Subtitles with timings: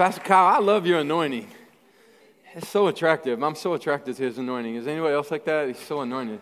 [0.00, 1.46] Pastor Kyle, I love your anointing.
[2.54, 3.42] It's so attractive.
[3.42, 4.76] I'm so attracted to his anointing.
[4.76, 5.68] Is anybody else like that?
[5.68, 6.40] He's so anointed.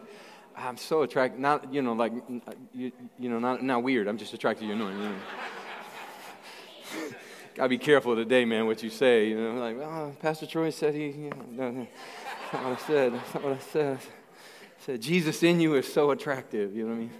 [0.57, 1.41] I'm so attracted.
[1.41, 4.07] Not, you know, like, uh, you, you know, not, not weird.
[4.07, 5.03] I'm just attracted to your anointing.
[5.03, 5.17] You know?
[7.57, 9.31] Gotta be careful today, man, what you say.
[9.31, 12.87] You know, like, oh, Pastor Troy said he, you know, no, that's not what I
[12.87, 13.13] said.
[13.13, 13.99] That's not what I said.
[13.99, 16.77] I said, Jesus in you is so attractive.
[16.77, 17.13] You know what I mean?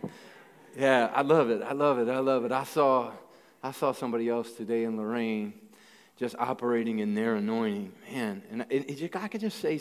[0.79, 1.63] Yeah, I love it.
[1.63, 2.09] I love it.
[2.09, 2.53] I love it.
[2.53, 3.11] I saw,
[3.61, 5.53] I saw somebody else today in Lorain
[6.19, 7.93] just operating in their anointing.
[8.13, 9.81] Man, and it, it, I could just say,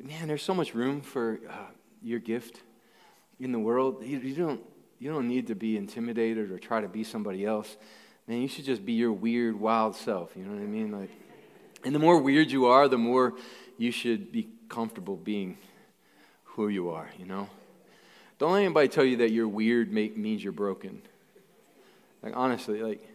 [0.00, 1.54] man, there's so much room for uh,
[2.02, 2.62] your gift
[3.40, 4.04] in the world.
[4.04, 4.60] You, you, don't,
[4.98, 7.76] you don't need to be intimidated or try to be somebody else.
[8.28, 10.32] Man, you should just be your weird, wild self.
[10.36, 10.92] You know what I mean?
[10.92, 11.10] Like,
[11.84, 13.34] and the more weird you are, the more
[13.78, 15.56] you should be comfortable being
[16.44, 17.48] who you are, you know?
[18.38, 21.00] Don't let anybody tell you that you're weird make, means you're broken.
[22.22, 23.08] Like, honestly, like,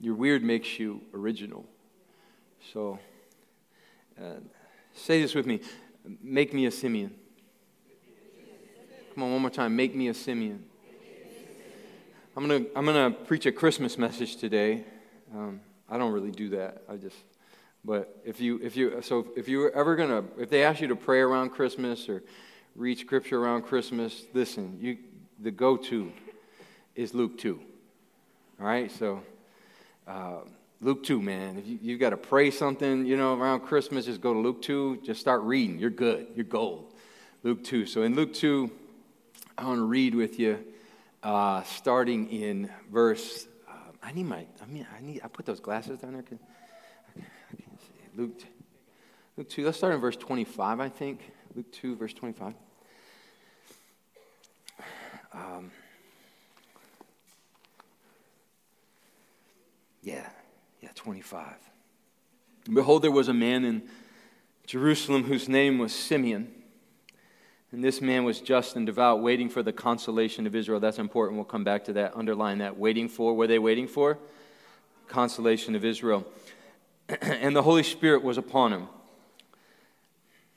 [0.00, 1.66] your weird makes you original.
[2.72, 2.98] So,
[4.20, 4.40] uh,
[4.94, 5.60] say this with me
[6.22, 7.14] make me a Simeon.
[9.14, 9.74] Come on, one more time.
[9.76, 10.64] Make me a Simeon.
[12.36, 14.84] I'm going to I'm gonna preach a Christmas message today.
[15.34, 16.82] Um, I don't really do that.
[16.88, 17.16] I just,
[17.84, 20.80] but if you, if you, so if you were ever going to, if they ask
[20.80, 22.22] you to pray around Christmas or
[22.76, 24.98] read scripture around Christmas, listen, you,
[25.40, 26.12] the go to
[26.94, 27.60] is Luke 2.
[28.60, 28.90] All right?
[28.90, 29.22] So,
[30.06, 30.40] uh,
[30.80, 31.58] Luke 2, man.
[31.58, 34.62] If you, you've got to pray something, you know, around Christmas, just go to Luke
[34.62, 35.00] 2.
[35.04, 35.78] Just start reading.
[35.78, 36.28] You're good.
[36.36, 36.94] You're gold.
[37.42, 37.86] Luke 2.
[37.86, 38.70] So in Luke 2,
[39.56, 40.64] I want to read with you,
[41.24, 43.48] uh, starting in verse.
[43.68, 44.46] Uh, I need my.
[44.62, 45.20] I mean, I need.
[45.24, 46.22] I put those glasses down there.
[46.22, 46.38] Can,
[47.16, 47.20] I,
[47.56, 47.92] can't see.
[48.16, 48.40] Luke,
[49.36, 49.64] Luke 2.
[49.64, 50.78] Let's start in verse 25.
[50.78, 52.54] I think Luke 2, verse 25.
[55.32, 55.72] Um,
[60.02, 60.28] yeah.
[60.98, 61.44] Yeah, 25.
[62.72, 63.82] Behold, there was a man in
[64.66, 66.52] Jerusalem whose name was Simeon.
[67.72, 70.80] And this man was just and devout, waiting for the consolation of Israel.
[70.80, 71.36] That's important.
[71.36, 72.78] We'll come back to that, underline that.
[72.78, 74.18] Waiting for, were they waiting for?
[75.08, 76.26] Consolation of Israel.
[77.20, 78.88] and the Holy Spirit was upon him.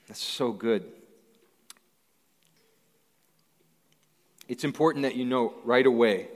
[0.08, 0.86] That's so good.
[4.48, 6.28] It's important that you know right away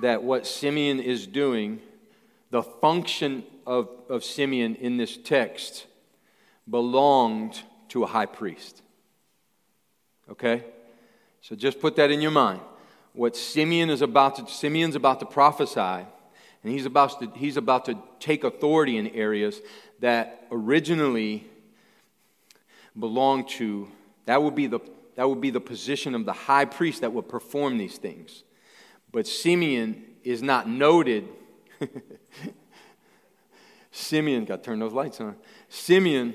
[0.00, 1.80] that what Simeon is doing
[2.56, 5.84] the function of, of Simeon in this text
[6.66, 8.80] belonged to a high priest.
[10.30, 10.64] Okay?
[11.42, 12.62] So just put that in your mind.
[13.12, 17.84] What Simeon is about to, Simeon's about to prophesy, and he's about to, he's about
[17.84, 19.60] to take authority in areas
[20.00, 21.46] that originally
[22.98, 23.86] belonged to,
[24.24, 24.80] that would be the,
[25.16, 28.44] that would be the position of the high priest that would perform these things.
[29.12, 31.28] But Simeon is not noted
[33.90, 35.36] Simeon, got to turn those lights on.
[35.68, 36.34] Simeon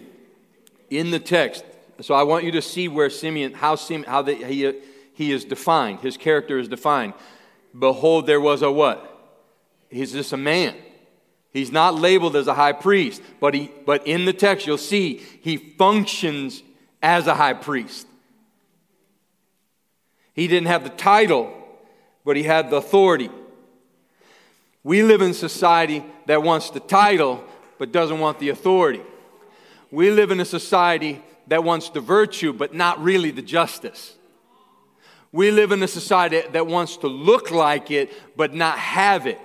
[0.90, 1.64] in the text.
[2.02, 4.82] So I want you to see where Simeon, how, Simeon, how the, he,
[5.14, 6.00] he is defined.
[6.00, 7.14] His character is defined.
[7.78, 9.08] Behold, there was a what?
[9.90, 10.76] He's just a man.
[11.52, 15.18] He's not labeled as a high priest, but, he, but in the text you'll see
[15.42, 16.64] he functions
[17.04, 18.08] as a high priest.
[20.34, 21.54] He didn't have the title,
[22.24, 23.30] but he had the authority.
[24.84, 27.44] We live in a society that wants the title
[27.78, 29.02] but doesn't want the authority.
[29.92, 34.16] We live in a society that wants the virtue but not really the justice.
[35.32, 39.40] We live in a society that wants to look like it but not have it.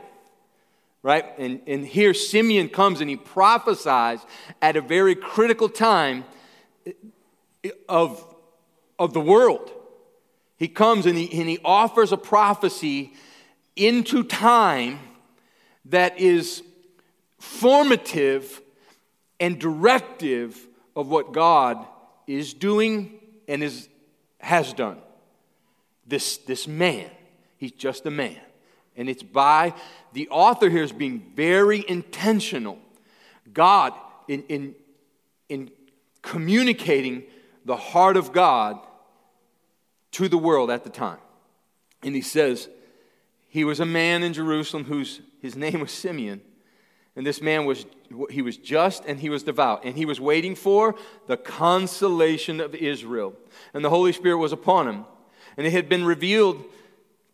[1.02, 1.24] Right?
[1.38, 4.20] And, and here Simeon comes and he prophesies
[4.60, 6.24] at a very critical time
[7.88, 8.24] of,
[8.98, 9.70] of the world.
[10.56, 13.12] He comes and he, and he offers a prophecy
[13.76, 14.98] into time
[15.90, 16.62] that is
[17.38, 18.60] formative
[19.38, 20.58] and directive
[20.94, 21.84] of what God
[22.26, 23.88] is doing and is,
[24.40, 24.98] has done.
[26.06, 27.10] This, this man,
[27.56, 28.40] he's just a man.
[28.96, 29.74] And it's by
[30.12, 32.78] the author here is being very intentional.
[33.52, 33.92] God,
[34.26, 34.74] in, in,
[35.48, 35.70] in
[36.22, 37.24] communicating
[37.64, 38.78] the heart of God
[40.12, 41.18] to the world at the time.
[42.02, 42.68] And he says,
[43.48, 46.40] He was a man in Jerusalem whose his name was Simeon.
[47.14, 47.86] And this man was
[48.30, 50.94] he was just and he was devout and he was waiting for
[51.26, 53.34] the consolation of Israel.
[53.72, 55.04] And the Holy Spirit was upon him.
[55.56, 56.64] And it had been revealed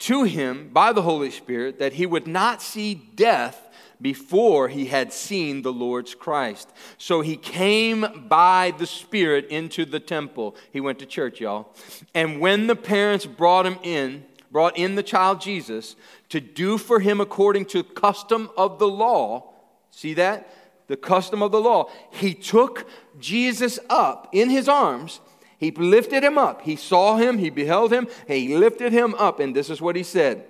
[0.01, 3.69] to him by the Holy Spirit that he would not see death
[4.01, 6.69] before he had seen the Lord's Christ.
[6.99, 10.57] So he came by the Spirit into the temple.
[10.73, 11.73] He went to church, y'all.
[12.13, 15.97] And when the parents brought him in, brought in the child Jesus
[16.29, 19.53] to do for him according to custom of the law.
[19.91, 20.49] See that?
[20.93, 21.91] the custom of the law.
[22.11, 22.87] He took
[23.19, 25.21] Jesus up in his arms.
[25.57, 26.61] He lifted him up.
[26.61, 27.39] He saw him.
[27.39, 28.09] He beheld him.
[28.29, 29.41] He lifted him up.
[29.41, 30.45] And this is what he said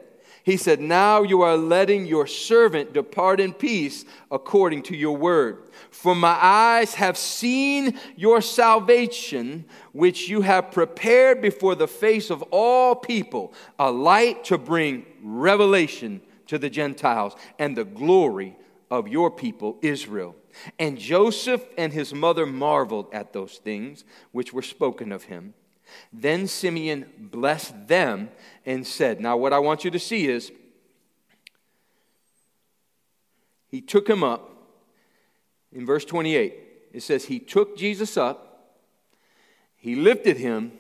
[0.45, 5.71] He said, Now you are letting your servant depart in peace according to your word.
[5.91, 12.43] For my eyes have seen your salvation, which you have prepared before the face of
[12.51, 18.57] all people, a light to bring revelation to the Gentiles and the glory
[18.91, 20.35] of your people, Israel.
[20.79, 25.55] And Joseph and his mother marveled at those things which were spoken of him.
[26.13, 28.31] Then Simeon blessed them
[28.67, 30.53] and said, Now, what I want you to see is,
[33.69, 34.51] he took him up.
[35.73, 36.55] In verse 28,
[36.93, 38.77] it says, He took Jesus up,
[39.77, 40.73] he lifted him,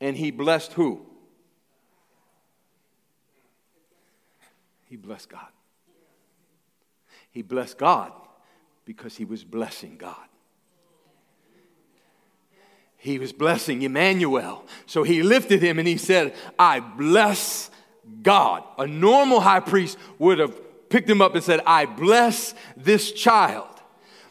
[0.00, 1.06] and he blessed who?
[4.84, 5.48] He blessed God.
[7.30, 8.12] He blessed God
[8.84, 10.28] because he was blessing God.
[13.04, 14.64] He was blessing Emmanuel.
[14.86, 17.70] So he lifted him and he said, I bless
[18.22, 18.64] God.
[18.78, 23.68] A normal high priest would have picked him up and said, I bless this child.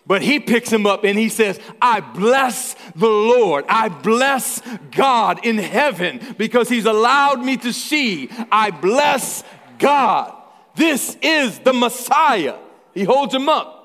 [0.08, 3.66] But he picks him up and he says, I bless the Lord.
[3.70, 4.60] I bless
[4.90, 8.28] God in heaven because he's allowed me to see.
[8.52, 9.44] I bless
[9.78, 10.34] God.
[10.76, 12.58] This is the Messiah.
[12.96, 13.83] He holds him up.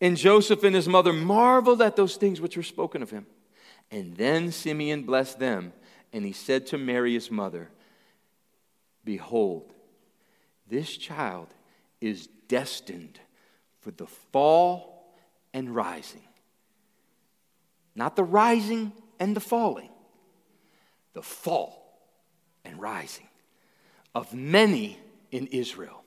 [0.00, 3.26] And Joseph and his mother marveled at those things which were spoken of him.
[3.90, 5.72] And then Simeon blessed them,
[6.12, 7.70] and he said to Mary, his mother,
[9.04, 9.72] Behold,
[10.68, 11.48] this child
[12.00, 13.20] is destined
[13.80, 15.14] for the fall
[15.54, 16.22] and rising.
[17.94, 19.90] Not the rising and the falling,
[21.14, 21.98] the fall
[22.64, 23.28] and rising
[24.14, 24.98] of many
[25.30, 26.02] in Israel.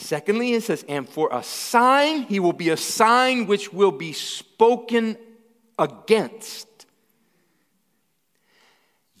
[0.00, 4.12] Secondly, it says, and for a sign, he will be a sign which will be
[4.12, 5.16] spoken
[5.78, 6.86] against.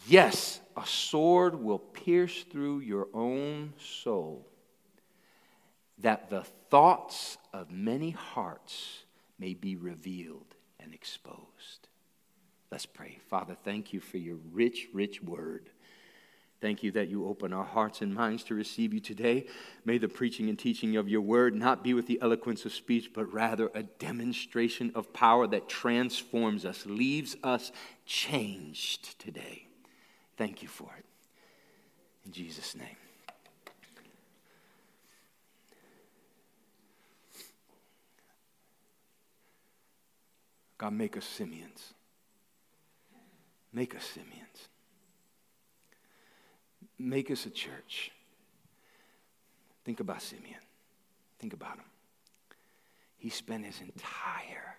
[0.08, 4.46] Yes, a sword will pierce through your own soul,
[5.98, 9.04] that the thoughts of many hearts
[9.38, 11.88] may be revealed and exposed.
[12.72, 13.18] Let's pray.
[13.28, 15.68] Father, thank you for your rich, rich word.
[16.60, 19.46] Thank you that you open our hearts and minds to receive you today.
[19.86, 23.12] May the preaching and teaching of your word not be with the eloquence of speech,
[23.14, 27.72] but rather a demonstration of power that transforms us, leaves us
[28.04, 29.68] changed today.
[30.36, 31.04] Thank you for it.
[32.26, 32.96] In Jesus' name.
[40.76, 41.94] God, make us Simeons.
[43.72, 44.69] Make us Simeons
[47.00, 48.10] make us a church.
[49.84, 50.60] Think about Simeon.
[51.38, 51.84] Think about him.
[53.16, 54.78] He spent his entire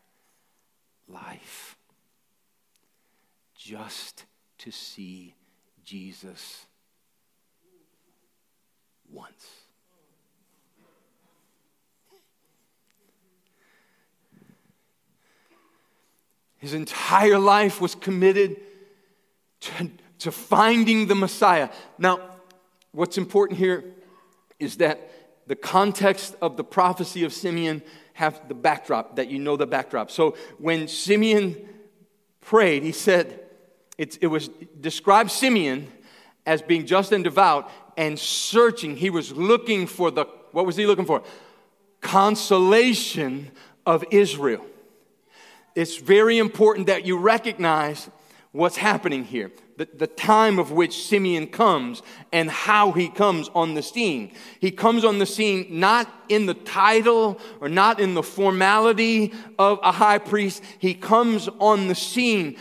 [1.08, 1.78] life
[3.56, 4.26] just
[4.60, 5.36] to see
[5.84, 6.66] Jesus
[9.12, 9.48] once.
[16.58, 18.58] His entire life was committed
[19.62, 19.92] to
[20.22, 21.70] to finding the Messiah.
[21.98, 22.20] Now,
[22.92, 23.84] what's important here
[24.60, 25.12] is that
[25.48, 27.82] the context of the prophecy of Simeon
[28.14, 30.12] have the backdrop, that you know the backdrop.
[30.12, 31.58] So when Simeon
[32.40, 33.40] prayed, he said,
[33.98, 34.50] it, it was
[34.80, 35.92] described Simeon
[36.46, 38.96] as being just and devout and searching.
[38.96, 41.24] He was looking for the, what was he looking for?
[42.02, 43.50] Consolation
[43.88, 44.64] of Israel.
[45.74, 48.08] It's very important that you recognize
[48.52, 49.52] what's happening here
[49.82, 54.32] the, the time of which Simeon comes and how he comes on the scene.
[54.60, 59.80] He comes on the scene not in the title or not in the formality of
[59.82, 60.62] a high priest.
[60.78, 62.58] He comes on the scene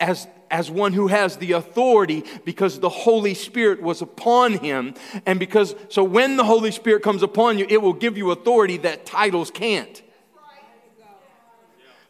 [0.00, 4.94] as, as one who has the authority because the Holy Spirit was upon him.
[5.26, 8.78] And because, so when the Holy Spirit comes upon you, it will give you authority
[8.78, 10.00] that titles can't.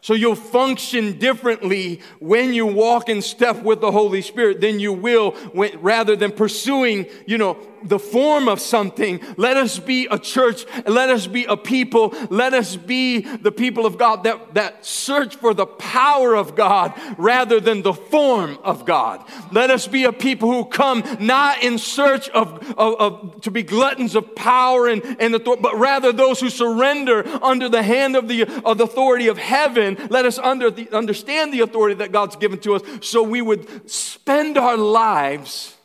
[0.01, 4.93] So you'll function differently when you walk in step with the Holy Spirit than you
[4.93, 9.19] will when, rather than pursuing, you know, the form of something.
[9.37, 10.65] Let us be a church.
[10.85, 12.13] Let us be a people.
[12.29, 16.93] Let us be the people of God that, that search for the power of God
[17.17, 19.23] rather than the form of God.
[19.51, 23.63] Let us be a people who come not in search of, of, of to be
[23.63, 28.27] gluttons of power and, and authority, but rather those who surrender under the hand of
[28.27, 29.97] the, of the authority of heaven.
[30.09, 33.89] Let us under the, understand the authority that God's given to us so we would
[33.89, 35.75] spend our lives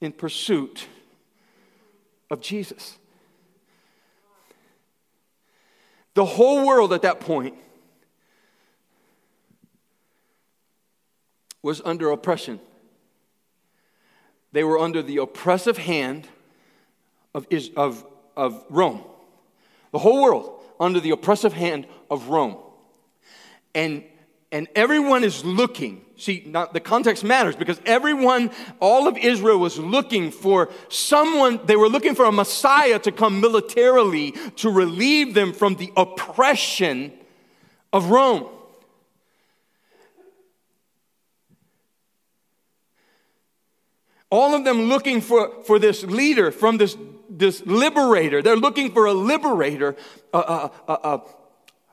[0.00, 0.86] in pursuit
[2.30, 2.98] of Jesus.
[6.14, 7.54] The whole world at that point
[11.62, 12.60] was under oppression.
[14.52, 16.26] They were under the oppressive hand
[17.34, 17.46] of,
[17.76, 18.04] of,
[18.36, 19.04] of Rome.
[19.92, 22.56] The whole world under the oppressive hand of Rome.
[23.74, 24.02] And,
[24.52, 26.04] and everyone is looking.
[26.16, 31.76] See, not, the context matters because everyone, all of Israel was looking for someone, they
[31.76, 37.12] were looking for a Messiah to come militarily to relieve them from the oppression
[37.92, 38.46] of Rome.
[44.30, 46.96] all of them looking for, for this leader from this,
[47.28, 48.40] this liberator.
[48.40, 49.96] They're looking for a liberator,
[50.32, 51.20] a, a, a,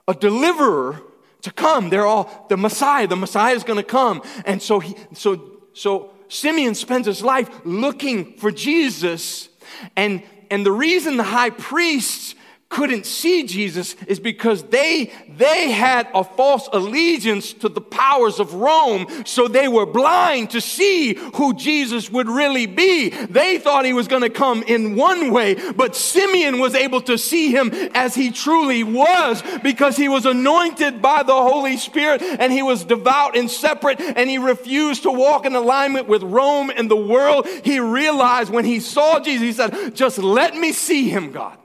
[0.07, 1.01] a deliverer
[1.47, 1.89] to come.
[1.89, 3.07] They're all the Messiah.
[3.07, 4.21] The Messiah is going to come.
[4.45, 9.49] And so he, so, so Simeon spends his life looking for Jesus.
[9.95, 12.35] And, and the reason the high priests
[12.69, 18.53] couldn't see Jesus is because they, they had a false allegiance to the powers of
[18.53, 23.09] Rome, so they were blind to see who Jesus would really be.
[23.09, 27.17] They thought he was going to come in one way, but Simeon was able to
[27.17, 32.51] see him as he truly was because he was anointed by the Holy Spirit and
[32.51, 36.91] he was devout and separate and he refused to walk in alignment with Rome and
[36.91, 37.47] the world.
[37.63, 41.57] He realized when he saw Jesus, he said, Just let me see him, God.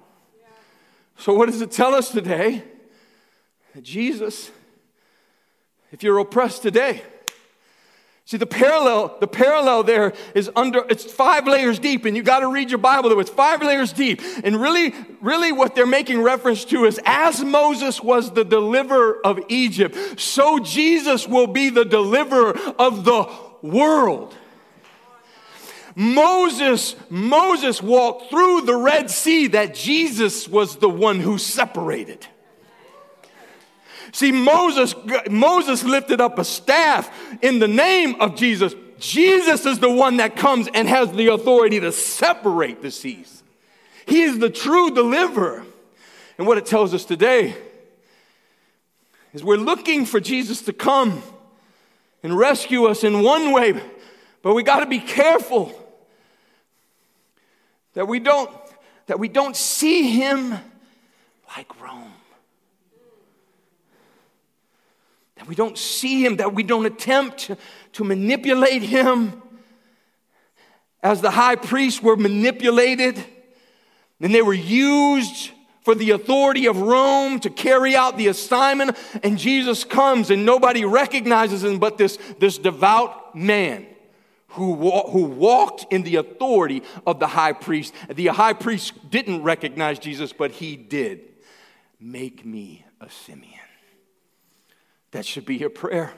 [1.22, 2.64] So, what does it tell us today?
[3.76, 4.50] That Jesus,
[5.92, 7.04] if you're oppressed today,
[8.24, 12.40] See, the parallel, the parallel there is under, it's five layers deep, and you got
[12.40, 13.18] to read your Bible though.
[13.18, 14.22] It's five layers deep.
[14.44, 19.40] And really, really what they're making reference to is as Moses was the deliverer of
[19.48, 23.28] Egypt, so Jesus will be the deliverer of the
[23.60, 24.34] world.
[25.94, 32.26] Moses, Moses walked through the Red Sea that Jesus was the one who separated.
[34.12, 34.94] See, Moses,
[35.30, 37.10] Moses lifted up a staff
[37.42, 38.74] in the name of Jesus.
[38.98, 43.42] Jesus is the one that comes and has the authority to separate the seas.
[44.06, 45.64] He is the true deliverer.
[46.38, 47.56] And what it tells us today
[49.32, 51.22] is we're looking for Jesus to come
[52.22, 53.80] and rescue us in one way,
[54.42, 55.72] but we got to be careful
[57.94, 58.50] that we don't,
[59.06, 60.54] that we don't see him
[61.56, 62.12] like Rome.
[65.36, 67.50] That we don't see him, that we don't attempt
[67.94, 69.42] to manipulate him
[71.02, 73.22] as the high priests were manipulated
[74.20, 75.50] and they were used
[75.82, 78.96] for the authority of Rome to carry out the assignment.
[79.24, 83.86] And Jesus comes and nobody recognizes him but this, this devout man
[84.52, 84.74] who,
[85.10, 87.94] who walked in the authority of the high priest.
[88.08, 91.20] The high priest didn't recognize Jesus, but he did.
[92.00, 93.60] Make me a Simeon.
[95.12, 96.12] That should be your prayer.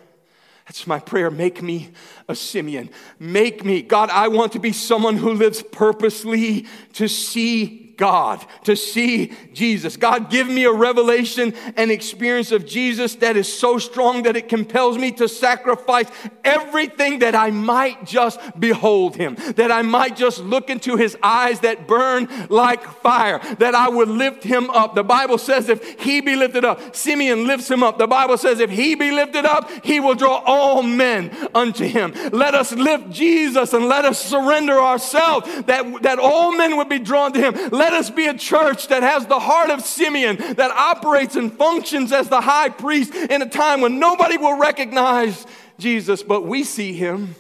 [0.67, 1.31] That's my prayer.
[1.31, 1.93] Make me
[2.29, 2.91] a Simeon.
[3.19, 3.83] Make me.
[3.83, 9.97] God, I want to be someone who lives purposely to see God, to see Jesus.
[9.97, 14.49] God, give me a revelation and experience of Jesus that is so strong that it
[14.49, 16.07] compels me to sacrifice
[16.45, 21.61] everything that I might just behold him, that I might just look into his eyes
[21.61, 24.95] that burn like fire, that I would lift him up.
[24.95, 27.99] The Bible says if he be lifted up, Simeon lifts him up.
[27.99, 32.13] The Bible says if he be lifted up, he will draw all men unto him.
[32.33, 36.99] Let us lift Jesus and let us surrender ourselves that, that all men would be
[36.99, 37.71] drawn to him.
[37.71, 41.53] Let let us be a church that has the heart of Simeon, that operates and
[41.53, 45.47] functions as the high priest in a time when nobody will recognize
[45.79, 47.35] Jesus, but we see him.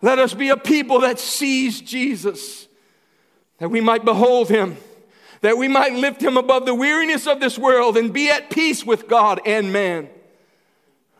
[0.00, 2.66] Let us be a people that sees Jesus,
[3.58, 4.78] that we might behold him,
[5.42, 8.84] that we might lift him above the weariness of this world and be at peace
[8.84, 10.08] with God and man.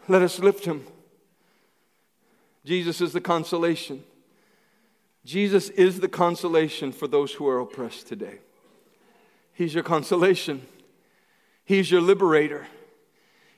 [0.09, 0.85] Let us lift him.
[2.65, 4.03] Jesus is the consolation.
[5.25, 8.39] Jesus is the consolation for those who are oppressed today.
[9.53, 10.67] He's your consolation.
[11.65, 12.67] He's your liberator.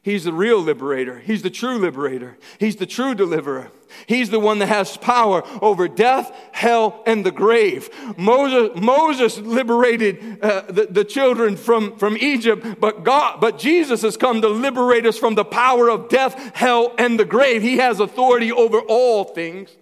[0.03, 1.21] He's the real liberator.
[1.21, 2.37] He's the true liberator.
[2.61, 3.71] He's the true deliverer.
[4.07, 7.89] He's the one that has power over death, hell, and the grave.
[8.19, 14.19] Moses, Moses liberated uh, the, the children from, from Egypt, but God, but Jesus has
[14.19, 17.63] come to liberate us from the power of death, hell, and the grave.
[17.63, 19.75] He has authority over all things.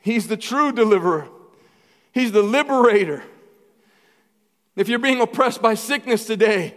[0.00, 1.28] He's the true deliverer,
[2.12, 3.22] He's the liberator.
[4.76, 6.74] If you're being oppressed by sickness today,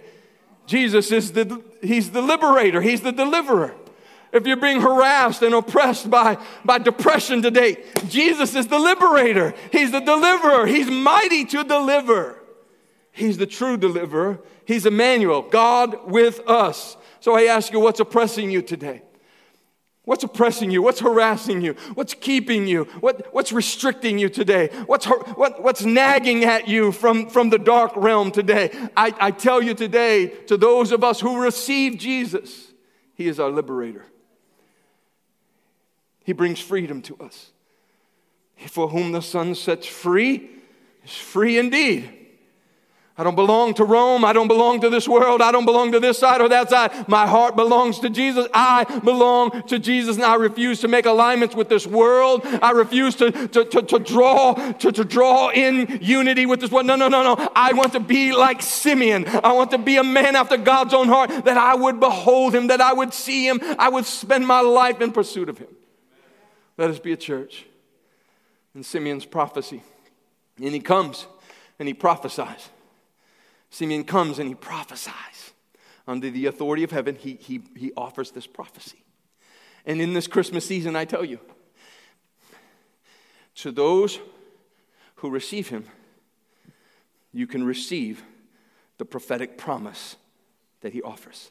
[0.66, 3.76] Jesus is the He's the liberator, He's the deliverer.
[4.34, 9.54] if you're being harassed and oppressed by, by depression today, Jesus is the liberator.
[9.72, 10.66] He's the deliverer.
[10.66, 12.42] He's mighty to deliver.
[13.12, 14.40] He's the true deliverer.
[14.66, 16.98] He's Emmanuel, God with us.
[17.20, 19.04] So I ask you, what's oppressing you today?
[20.06, 20.82] What's oppressing you?
[20.82, 21.76] What's harassing you?
[21.94, 22.86] What's keeping you?
[23.00, 24.70] What, what's restricting you today?
[24.86, 28.72] What's, what, what's nagging at you from, from the dark realm today?
[28.98, 32.74] I, I tell you today, to those of us who receive Jesus,
[33.16, 34.06] He is our liberator.
[36.26, 37.52] He brings freedom to us.
[38.68, 40.50] For whom the Son sets free
[41.06, 42.23] is free indeed.
[43.16, 44.26] I don't belong to Rome.
[44.26, 45.40] I don't belong to this world.
[45.40, 47.08] I don't belong to this side or that side.
[47.08, 48.48] My heart belongs to Jesus.
[48.56, 52.42] I belong to Jesus and I refuse to make alignments with this world.
[52.44, 56.88] I refuse to, to, to, to draw, to, to draw in unity with this world.
[56.88, 57.52] No, no, no, no.
[57.56, 59.28] I want to be like Simeon.
[59.28, 62.68] I want to be a man after God's own heart that I would behold him,
[62.68, 63.60] that I would see him.
[63.78, 65.70] I would spend my life in pursuit of him.
[66.80, 67.68] Let us be a church.
[68.74, 69.84] In Simeon's prophecy.
[70.58, 71.28] And he comes
[71.78, 72.70] and he prophesies.
[73.74, 75.52] Simeon comes and he prophesies.
[76.08, 79.04] Under the authority of heaven, he, he, he offers this prophecy.
[79.84, 81.40] And in this Christmas season, I tell you,
[83.56, 84.20] to those
[85.16, 85.86] who receive him,
[87.32, 88.22] you can receive
[89.00, 90.18] the prophetic promise
[90.82, 91.50] that he offers.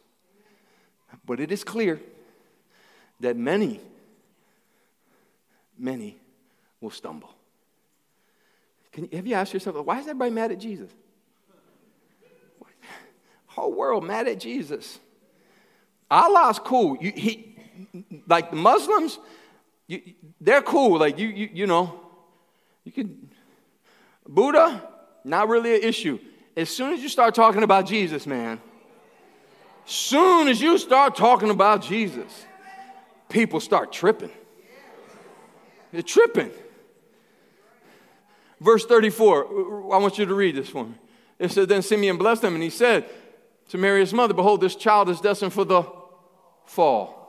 [1.27, 2.01] But it is clear
[3.19, 3.81] that many,
[5.77, 6.19] many
[6.81, 7.35] will stumble.
[8.93, 10.91] Can, have you asked yourself, why is everybody mad at Jesus?
[13.55, 14.99] Whole world mad at Jesus.
[16.11, 16.97] Allah's cool.
[17.01, 17.55] You, he,
[18.27, 19.19] like the Muslims,
[19.87, 20.01] you,
[20.41, 20.99] they're cool.
[20.99, 22.01] Like you, you, you know,
[22.85, 23.29] you could.
[24.27, 24.89] Buddha,
[25.25, 26.19] not really an issue.
[26.57, 28.61] As soon as you start talking about Jesus, man,
[29.85, 32.47] soon as you start talking about Jesus,
[33.29, 34.31] people start tripping.
[35.93, 36.51] They're tripping.
[38.61, 40.95] Verse 34, I want you to read this for me.
[41.39, 43.05] It said, Then Simeon blessed them, and he said,
[43.71, 45.85] to Mary, his mother, Behold, this child is destined for the
[46.67, 47.23] fall.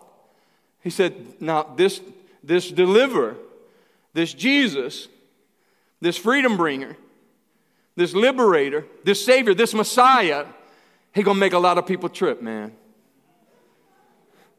[0.82, 2.02] He said, Now, this,
[2.44, 3.36] this deliverer,
[4.14, 5.08] this Jesus,
[6.02, 6.98] this freedom bringer,
[7.96, 10.46] this liberator, this savior, this Messiah,
[11.14, 12.74] he gonna make a lot of people trip, man.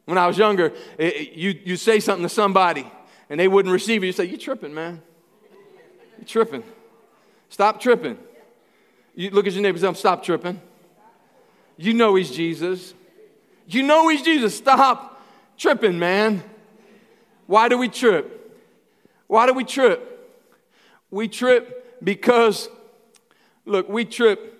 [0.05, 2.89] When I was younger, it, you, you say something to somebody
[3.29, 4.07] and they wouldn't receive it.
[4.07, 5.01] You say, You tripping, man.
[6.19, 6.63] You tripping.
[7.49, 8.17] Stop tripping.
[9.15, 10.61] You look at your neighbor and say, Stop tripping.
[11.77, 12.93] You know he's Jesus.
[13.67, 14.57] You know he's Jesus.
[14.57, 15.21] Stop
[15.57, 16.43] tripping, man.
[17.47, 18.41] Why do we trip?
[19.27, 20.11] Why do we trip?
[21.11, 22.69] We trip because,
[23.65, 24.51] look, we trip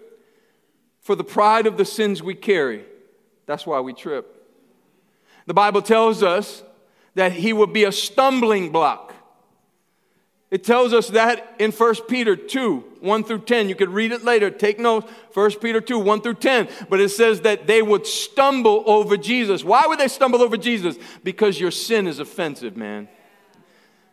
[1.01, 2.83] for the pride of the sins we carry.
[3.45, 4.31] That's why we trip.
[5.45, 6.63] The Bible tells us
[7.13, 9.04] that he will be a stumbling block.
[10.55, 13.67] It tells us that in 1 Peter 2, 1 through 10.
[13.67, 14.49] You could read it later.
[14.49, 15.11] Take notes.
[15.33, 16.69] 1 Peter 2, 1 through 10.
[16.89, 19.65] But it says that they would stumble over Jesus.
[19.65, 20.95] Why would they stumble over Jesus?
[21.25, 23.09] Because your sin is offensive, man.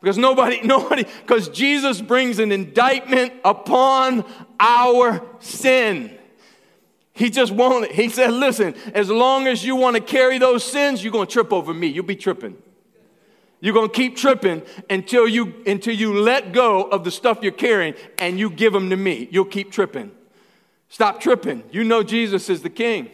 [0.01, 4.25] Because nobody, nobody, because Jesus brings an indictment upon
[4.59, 6.19] our sin.
[7.13, 7.93] He just won't.
[7.93, 11.33] He said, listen, as long as you want to carry those sins, you're going to
[11.33, 11.87] trip over me.
[11.87, 12.57] You'll be tripping.
[13.63, 17.53] You're going to keep tripping until you, until you let go of the stuff you're
[17.53, 19.29] carrying and you give them to me.
[19.31, 20.11] You'll keep tripping.
[20.89, 21.63] Stop tripping.
[21.71, 23.09] You know Jesus is the king.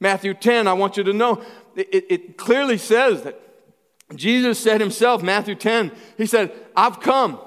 [0.00, 1.42] Matthew 10, I want you to know,
[1.76, 3.38] it, it clearly says that
[4.14, 7.38] Jesus said himself, Matthew 10, he said, I've come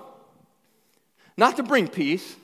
[1.36, 2.36] not to bring peace.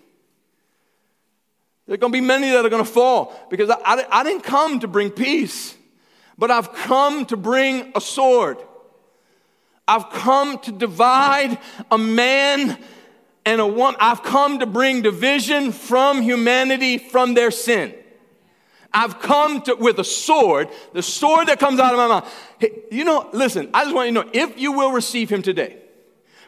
[1.86, 4.24] There are going to be many that are going to fall because I, I, I
[4.24, 5.76] didn't come to bring peace,
[6.40, 8.58] but I've come to bring a sword.
[9.88, 11.58] I've come to divide
[11.90, 12.78] a man
[13.46, 13.96] and a woman.
[14.00, 17.94] I've come to bring division from humanity from their sin.
[18.94, 22.34] I've come to, with a sword, the sword that comes out of my mouth.
[22.58, 25.42] Hey, you know, listen, I just want you to know if you will receive him
[25.42, 25.78] today,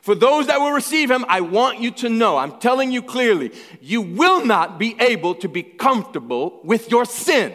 [0.02, 3.52] for those that will receive him, I want you to know, I'm telling you clearly,
[3.82, 7.54] you will not be able to be comfortable with your sin.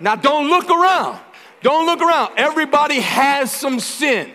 [0.00, 1.20] Now, don't look around.
[1.62, 2.32] Don't look around.
[2.36, 4.32] Everybody has some sin.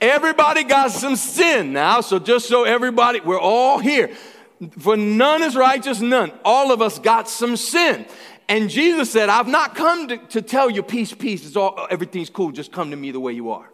[0.00, 4.14] Everybody got some sin now, so just so everybody, we're all here.
[4.78, 6.32] For none is righteous, none.
[6.44, 8.06] All of us got some sin.
[8.48, 11.46] And Jesus said, I've not come to, to tell you peace, peace.
[11.46, 12.52] It's all, everything's cool.
[12.52, 13.68] Just come to me the way you are.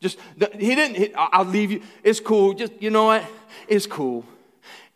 [0.00, 0.18] Just,
[0.58, 1.82] he didn't, he, I'll leave you.
[2.02, 2.54] It's cool.
[2.54, 3.24] Just, you know what?
[3.68, 4.24] It's cool.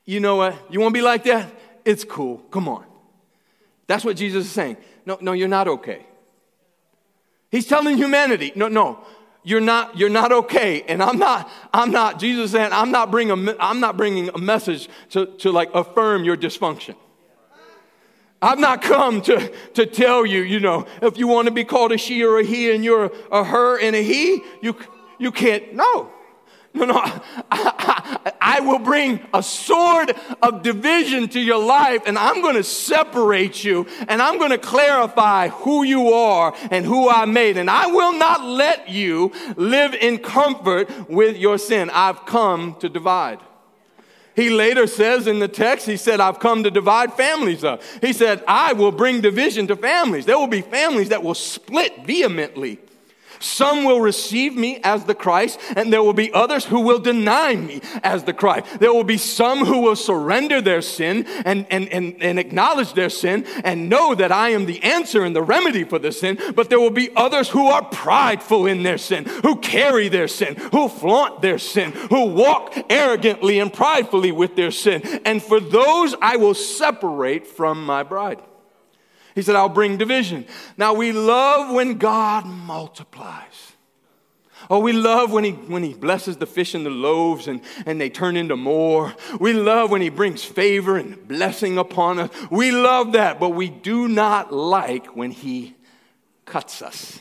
[0.04, 0.56] You know what?
[0.70, 1.50] You want to be like that?
[1.84, 2.38] It's cool.
[2.50, 2.84] Come on.
[3.86, 4.76] That's what Jesus is saying.
[5.04, 6.06] No, no, you're not okay.
[7.50, 9.04] He's telling humanity, no, no,
[9.42, 10.82] you're not, you're not okay.
[10.82, 14.38] And I'm not, I'm not, Jesus saying, I'm not bringing, a, I'm not bringing a
[14.38, 16.94] message to, to like affirm your dysfunction.
[18.42, 21.92] I've not come to, to tell you, you know, if you want to be called
[21.92, 24.76] a she or a he and you're a her and a he, you,
[25.18, 25.74] you can't.
[25.74, 26.10] No.
[26.72, 26.94] No, no.
[27.02, 32.54] I, I, I, will bring a sword of division to your life and I'm going
[32.54, 37.56] to separate you and I'm going to clarify who you are and who I made.
[37.56, 41.90] And I will not let you live in comfort with your sin.
[41.90, 43.40] I've come to divide.
[44.36, 47.82] He later says in the text, he said, I've come to divide families up.
[48.00, 50.24] He said, I will bring division to families.
[50.24, 52.78] There will be families that will split vehemently.
[53.40, 57.56] Some will receive me as the Christ, and there will be others who will deny
[57.56, 58.78] me as the Christ.
[58.78, 63.08] There will be some who will surrender their sin and, and, and, and acknowledge their
[63.08, 66.68] sin and know that I am the answer and the remedy for the sin, but
[66.68, 70.88] there will be others who are prideful in their sin, who carry their sin, who
[70.88, 75.00] flaunt their sin, who walk arrogantly and pridefully with their sin.
[75.24, 78.42] And for those, I will separate from my bride.
[79.34, 80.46] He said, I'll bring division.
[80.76, 83.72] Now, we love when God multiplies.
[84.68, 88.00] Oh, we love when he, when he blesses the fish and the loaves and, and
[88.00, 89.14] they turn into more.
[89.40, 92.30] We love when he brings favor and blessing upon us.
[92.50, 95.76] We love that, but we do not like when he
[96.44, 97.20] cuts us.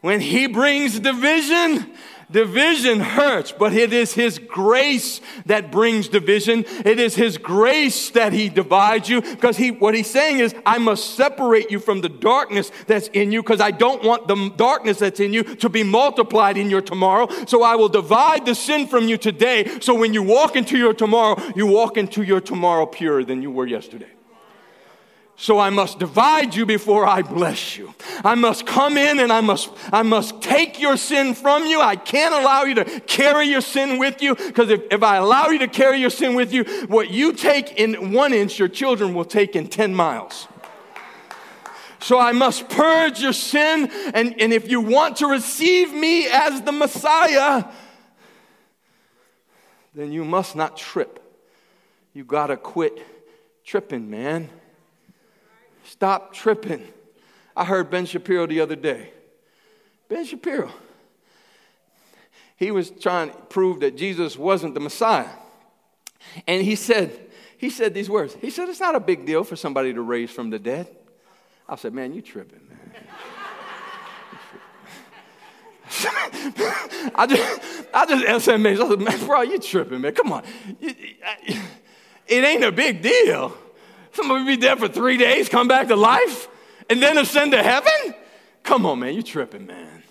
[0.00, 1.92] When he brings division,
[2.30, 6.64] Division hurts, but it is His grace that brings division.
[6.84, 10.78] It is His grace that He divides you because he, what He's saying is, I
[10.78, 14.98] must separate you from the darkness that's in you because I don't want the darkness
[14.98, 17.28] that's in you to be multiplied in your tomorrow.
[17.46, 19.80] So I will divide the sin from you today.
[19.80, 23.50] So when you walk into your tomorrow, you walk into your tomorrow purer than you
[23.50, 24.19] were yesterday.
[25.40, 27.94] So I must divide you before I bless you.
[28.22, 31.80] I must come in and I must, I must take your sin from you.
[31.80, 35.46] I can't allow you to carry your sin with you because if, if I allow
[35.46, 39.14] you to carry your sin with you, what you take in one inch, your children
[39.14, 40.46] will take in 10 miles.
[42.00, 43.90] So I must purge your sin.
[44.12, 47.64] And, and if you want to receive me as the Messiah,
[49.94, 51.18] then you must not trip.
[52.12, 53.06] You got to quit
[53.64, 54.50] tripping, man.
[56.00, 56.82] Stop tripping.
[57.54, 59.12] I heard Ben Shapiro the other day.
[60.08, 60.70] Ben Shapiro.
[62.56, 65.28] He was trying to prove that Jesus wasn't the Messiah.
[66.46, 68.34] And he said, he said these words.
[68.40, 70.88] He said, it's not a big deal for somebody to raise from the dead.
[71.68, 72.78] I said, man, you tripping, man.
[77.14, 78.80] I just, I just SMH.
[78.80, 80.14] I said, man, bro, you tripping, man.
[80.14, 80.44] Come on.
[80.80, 81.58] It
[82.26, 83.54] ain't a big deal.
[84.12, 86.48] Somebody be dead for three days, come back to life,
[86.88, 88.14] and then ascend to heaven?
[88.62, 90.02] Come on, man, you tripping, man.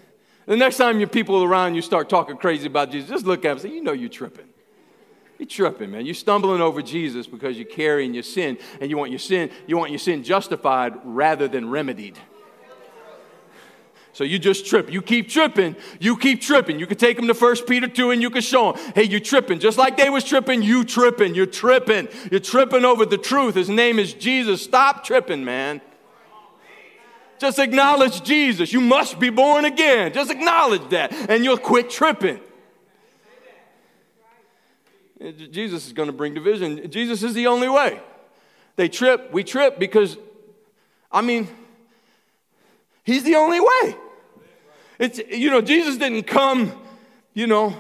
[0.46, 3.44] The next time your people around you start talking crazy about Jesus, just look at
[3.44, 4.48] them and say, You know you're tripping.
[5.38, 6.06] You're tripping, man.
[6.06, 9.78] You're stumbling over Jesus because you're carrying your sin, and you want your sin, you
[9.78, 12.18] want your sin justified rather than remedied.
[14.20, 14.92] So you just trip.
[14.92, 15.78] You keep tripping.
[16.02, 16.78] You keep tripping.
[16.78, 19.18] You can take them to 1 Peter 2 and you can show them, hey, you
[19.18, 19.60] tripping.
[19.60, 21.36] Just like they was tripping, you tripping.
[21.36, 22.10] You're tripping.
[22.30, 23.56] You're tripping over the truth.
[23.56, 24.62] His name is Jesus.
[24.62, 25.80] Stop tripping, man.
[27.40, 28.74] Just acknowledge Jesus.
[28.74, 30.12] You must be born again.
[30.12, 32.42] Just acknowledge that, and you'll quit tripping.
[35.50, 36.92] Jesus is going to bring division.
[36.92, 38.02] Jesus is the only way.
[38.76, 40.18] They trip, we trip because,
[41.10, 41.48] I mean,
[43.06, 43.96] He's the only way.
[45.00, 46.74] It's, you know, Jesus didn't come,
[47.34, 47.74] you know,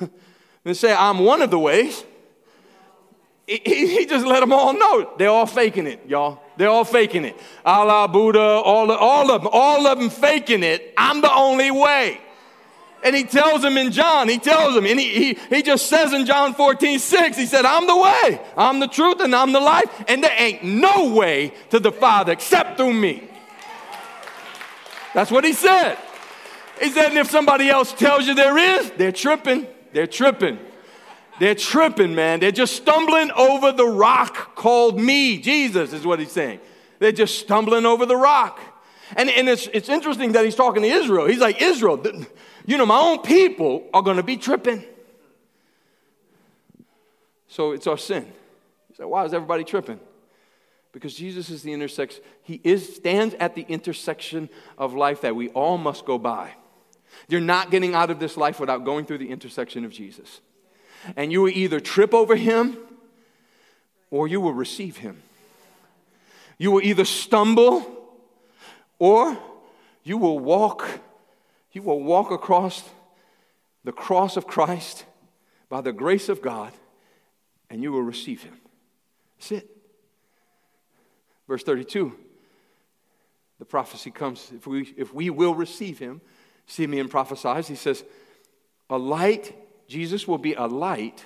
[0.64, 2.04] and say, I'm one of the ways.
[3.46, 5.14] He, he just let them all know.
[5.16, 6.40] They're all faking it, y'all.
[6.58, 7.36] They're all faking it.
[7.64, 10.92] Allah, Buddha, all, all of them, all of them faking it.
[10.98, 12.20] I'm the only way.
[13.04, 16.12] And he tells them in John, he tells them, and he, he, he just says
[16.12, 19.60] in John 14, 6, he said, I'm the way, I'm the truth, and I'm the
[19.60, 23.27] life, and there ain't no way to the Father except through me.
[25.18, 25.98] That's what he said.
[26.80, 29.66] He said, and if somebody else tells you there is, they're tripping.
[29.92, 30.60] They're tripping.
[31.40, 32.38] They're tripping, man.
[32.38, 35.38] They're just stumbling over the rock called me.
[35.38, 36.60] Jesus is what he's saying.
[37.00, 38.60] They're just stumbling over the rock.
[39.16, 41.26] And, and it's, it's interesting that he's talking to Israel.
[41.26, 42.00] He's like, Israel,
[42.64, 44.84] you know, my own people are going to be tripping.
[47.48, 48.24] So it's our sin.
[48.86, 49.98] He said, why is everybody tripping?
[50.98, 52.22] Because Jesus is the intersection.
[52.42, 56.50] He is, stands at the intersection of life that we all must go by.
[57.28, 60.40] You're not getting out of this life without going through the intersection of Jesus.
[61.16, 62.76] And you will either trip over him
[64.10, 65.22] or you will receive him.
[66.58, 67.86] You will either stumble
[68.98, 69.38] or
[70.08, 70.88] You will walk,
[71.72, 72.82] you will walk across
[73.84, 75.04] the cross of Christ
[75.68, 76.72] by the grace of God,
[77.68, 78.58] and you will receive him.
[79.38, 79.77] That's it.
[81.48, 82.14] Verse 32
[83.58, 86.20] the prophecy comes if we, if we will receive him.
[86.66, 88.04] Simeon prophesies, he says,
[88.88, 89.56] A light,
[89.88, 91.24] Jesus will be a light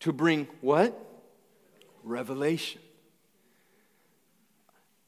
[0.00, 0.98] to bring what?
[2.02, 2.80] Revelation.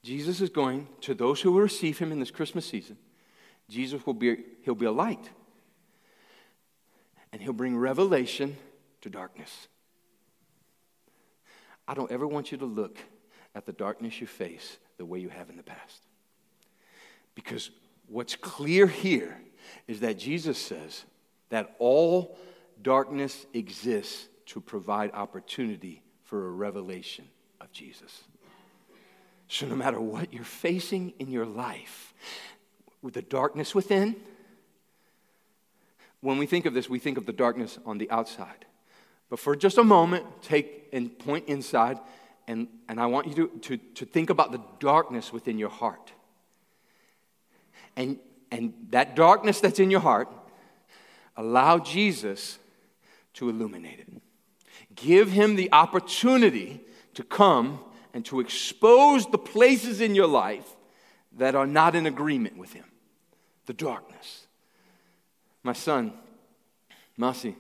[0.03, 2.97] Jesus is going to those who will receive him in this Christmas season.
[3.69, 5.31] Jesus will be, he'll be a light.
[7.33, 8.57] And he'll bring revelation
[9.01, 9.67] to darkness.
[11.89, 12.99] I don't ever want you to look
[13.57, 16.03] at the darkness you face the way you have in the past.
[17.35, 17.71] Because
[18.07, 19.41] what's clear here
[19.89, 21.05] is that Jesus says
[21.49, 22.39] that all
[22.83, 27.25] darkness exists to provide opportunity for a revelation
[27.61, 28.25] of Jesus.
[29.49, 32.13] So, no matter what you're facing in your life,
[33.01, 34.17] with the darkness within,
[36.21, 38.67] when we think of this, we think of the darkness on the outside.
[39.31, 41.99] But for just a moment, take and point inside,
[42.49, 46.13] and, and I want you to, to, to think about the darkness within your heart.
[47.97, 48.19] And,
[48.51, 50.29] and that darkness that's in your heart,
[51.37, 52.59] allow Jesus
[53.35, 54.23] to illuminate it.
[54.95, 56.81] Give him the opportunity
[57.15, 57.81] to come
[58.15, 60.77] and to expose the places in your life
[61.37, 62.85] that are not in agreement with him
[63.67, 64.47] the darkness.
[65.63, 66.13] My son,
[67.19, 67.57] Masi,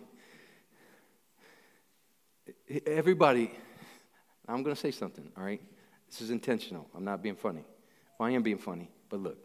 [2.87, 3.51] everybody,
[4.49, 5.61] I'm going to say something, all right?
[6.09, 6.87] This is intentional.
[6.95, 7.65] I'm not being funny.
[8.19, 9.39] Well, I am being funny, but look.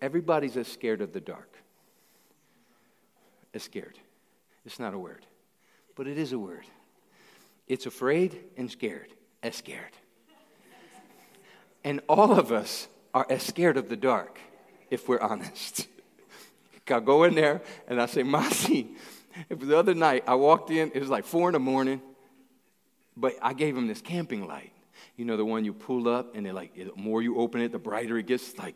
[0.00, 1.56] Everybody's as scared of the dark.
[3.54, 3.98] As scared.
[4.64, 5.26] It's not a word,
[5.96, 6.64] but it is a word.
[7.66, 9.92] It's afraid and scared, as scared.
[11.84, 14.38] And all of us are as scared of the dark,
[14.90, 15.88] if we're honest.
[16.90, 18.88] I go in there and I say, Masi,
[19.48, 22.02] the other night I walked in, it was like four in the morning,
[23.16, 24.72] but I gave him this camping light.
[25.16, 27.72] You know, the one you pull up and it like, the more you open it,
[27.72, 28.56] the brighter it gets.
[28.58, 28.74] Like,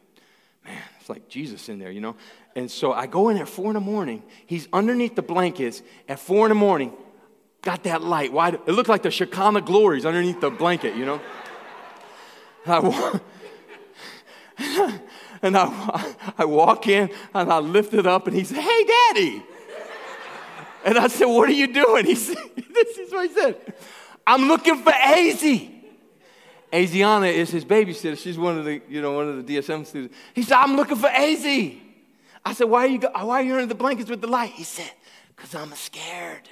[0.64, 2.16] man, it's like Jesus in there, you know?
[2.54, 4.22] And so I go in there four in the morning.
[4.46, 6.92] He's underneath the blankets at four in the morning,
[7.62, 8.32] got that light.
[8.32, 8.50] Why?
[8.50, 11.20] It looked like the Shekinah glories underneath the blanket, you know?
[12.66, 13.20] I,
[15.42, 19.42] and I, I walk in and I lift it up and he said, Hey, Daddy.
[20.84, 22.06] And I said, What are you doing?
[22.06, 23.74] He said, This is what he said.
[24.26, 25.72] I'm looking for Azy.
[26.72, 28.18] Aziana is his babysitter.
[28.18, 30.16] She's one of the, you know, one of the DSM students.
[30.34, 31.80] He said, I'm looking for Azy.
[32.44, 34.50] I said, why are you, why are you under the blankets with the light?
[34.50, 34.90] He said,
[35.34, 36.48] because I'm scared.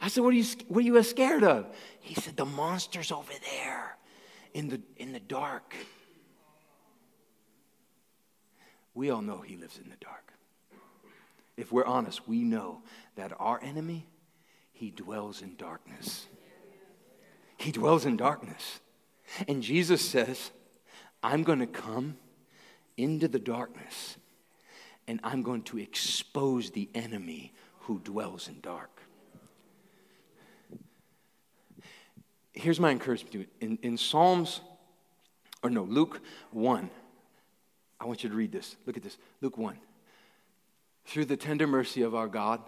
[0.00, 1.66] I said, what are, you, what are you scared of?
[2.00, 3.96] He said, the monster's over there
[4.54, 5.74] in the, in the dark.
[8.94, 10.32] We all know he lives in the dark.
[11.56, 12.82] If we're honest, we know
[13.16, 14.06] that our enemy,
[14.78, 16.28] he dwells in darkness.
[17.56, 18.78] He dwells in darkness.
[19.48, 20.52] And Jesus says,
[21.20, 22.16] I'm going to come
[22.96, 24.16] into the darkness
[25.08, 29.02] and I'm going to expose the enemy who dwells in dark.
[32.52, 33.46] Here's my encouragement to you.
[33.60, 34.60] In, in Psalms,
[35.64, 36.20] or no, Luke
[36.52, 36.88] 1,
[38.00, 38.76] I want you to read this.
[38.86, 39.18] Look at this.
[39.40, 39.76] Luke 1.
[41.06, 42.60] Through the tender mercy of our God,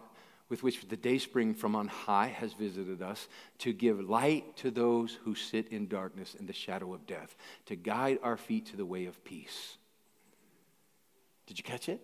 [0.50, 4.70] with which the day dayspring from on high has visited us, to give light to
[4.70, 7.36] those who sit in darkness and the shadow of death,
[7.66, 9.78] to guide our feet to the way of peace.
[11.46, 12.00] Did you catch it?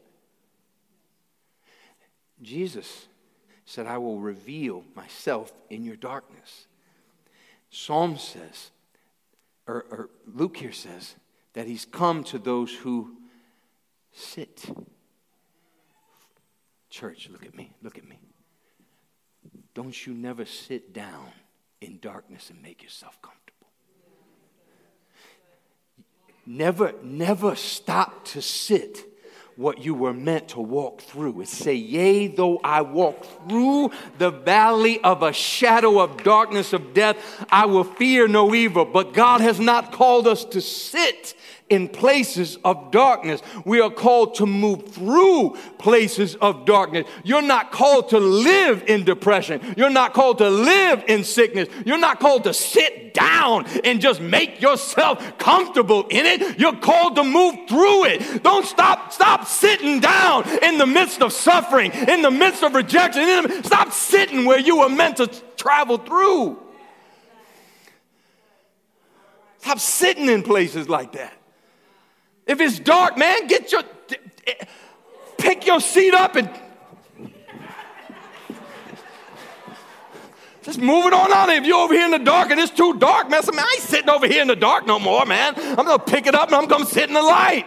[2.40, 3.08] Jesus
[3.64, 6.68] said, I will reveal myself in your darkness.
[7.70, 8.70] Psalm says,
[9.66, 11.16] or, or Luke here says,
[11.54, 13.16] that he's come to those who
[14.12, 14.64] sit.
[16.90, 18.18] Church, look at me, look at me.
[19.76, 21.28] Don't you never sit down
[21.82, 23.68] in darkness and make yourself comfortable.
[26.46, 29.04] Never, never stop to sit
[29.54, 31.42] what you were meant to walk through.
[31.42, 36.94] It say, Yea, though I walk through the valley of a shadow of darkness of
[36.94, 38.86] death, I will fear no evil.
[38.86, 41.34] But God has not called us to sit
[41.68, 43.42] in places of darkness.
[43.64, 47.06] We are called to move through places of darkness.
[47.24, 49.60] You're not called to live in depression.
[49.76, 51.68] You're not called to live in sickness.
[51.84, 56.58] You're not called to sit down and just make yourself comfortable in it.
[56.58, 58.42] You're called to move through it.
[58.42, 63.64] Don't stop, stop sitting down in the midst of suffering, in the midst of rejection.
[63.64, 65.26] Stop sitting where you were meant to
[65.56, 66.62] travel through.
[69.58, 71.32] Stop sitting in places like that.
[72.46, 73.82] If it's dark, man, get your
[75.36, 76.48] pick your seat up and
[80.62, 81.48] just move it on out.
[81.48, 84.08] If you're over here in the dark and it's too dark, man, I ain't sitting
[84.08, 85.54] over here in the dark no more, man.
[85.56, 87.66] I'm gonna pick it up and I'm gonna sit in the light.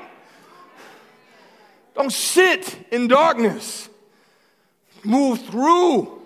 [1.95, 3.89] Don't sit in darkness.
[5.03, 6.21] Move through.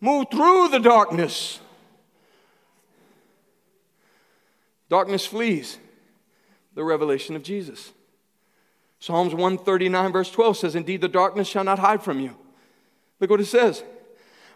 [0.00, 1.60] Move through the darkness.
[4.90, 5.78] Darkness flees
[6.74, 7.92] the revelation of Jesus.
[9.00, 12.36] Psalms 139, verse 12 says, Indeed, the darkness shall not hide from you.
[13.18, 13.82] Look what it says.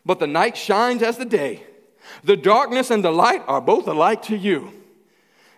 [0.05, 1.64] But the night shines as the day.
[2.22, 4.72] The darkness and the light are both alike to you.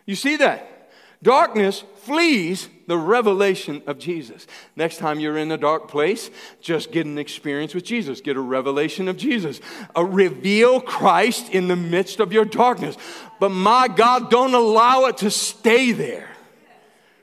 [0.07, 0.91] You see that?
[1.23, 4.47] Darkness flees the revelation of Jesus.
[4.77, 6.31] Next time you're in a dark place,
[6.63, 8.23] just get an experience with Jesus.
[8.23, 9.61] Get a revelation of Jesus.
[9.95, 12.97] A reveal Christ in the midst of your darkness.
[13.41, 16.31] But my God, don't allow it to stay there.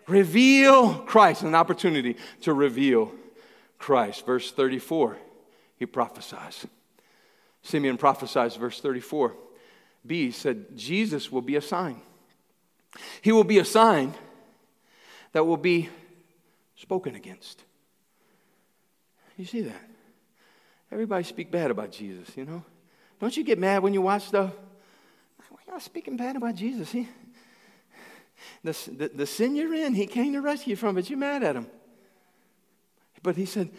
[0.08, 3.12] Reveal Christ, an opportunity to reveal
[3.80, 4.26] Christ.
[4.26, 5.18] Verse 34,
[5.78, 6.66] he prophesies.
[7.64, 9.36] Simeon prophesies, verse 34.
[10.06, 12.00] B said, Jesus will be a sign.
[13.22, 14.14] He will be a sign
[15.32, 15.90] that will be
[16.76, 17.64] spoken against.
[19.38, 19.90] You see that?
[20.92, 22.64] Everybody speak bad about Jesus, you know?
[23.20, 24.54] Don't you get mad when you watch stuff?
[25.50, 26.92] Why y'all speaking bad about Jesus?
[26.92, 27.08] He,
[28.64, 31.44] the, the, the sin you're in, he came to rescue you from, but you're mad
[31.44, 31.68] at him.
[33.22, 33.70] But he said,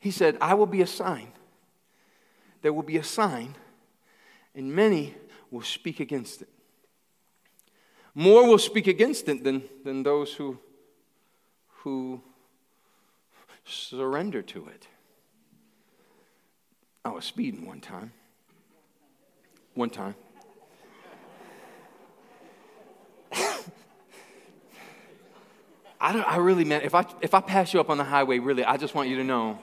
[0.00, 1.28] he said, I will be a sign.
[2.62, 3.56] There will be a sign,
[4.54, 5.14] and many
[5.50, 6.48] will speak against it.
[8.14, 10.58] More will speak against it than, than those who,
[11.68, 12.20] who
[13.64, 14.86] surrender to it.
[17.04, 18.12] I was speeding one time.
[19.74, 20.14] One time.
[26.02, 28.40] I, don't, I really, man, if I, if I pass you up on the highway,
[28.40, 29.60] really, I just want you to know.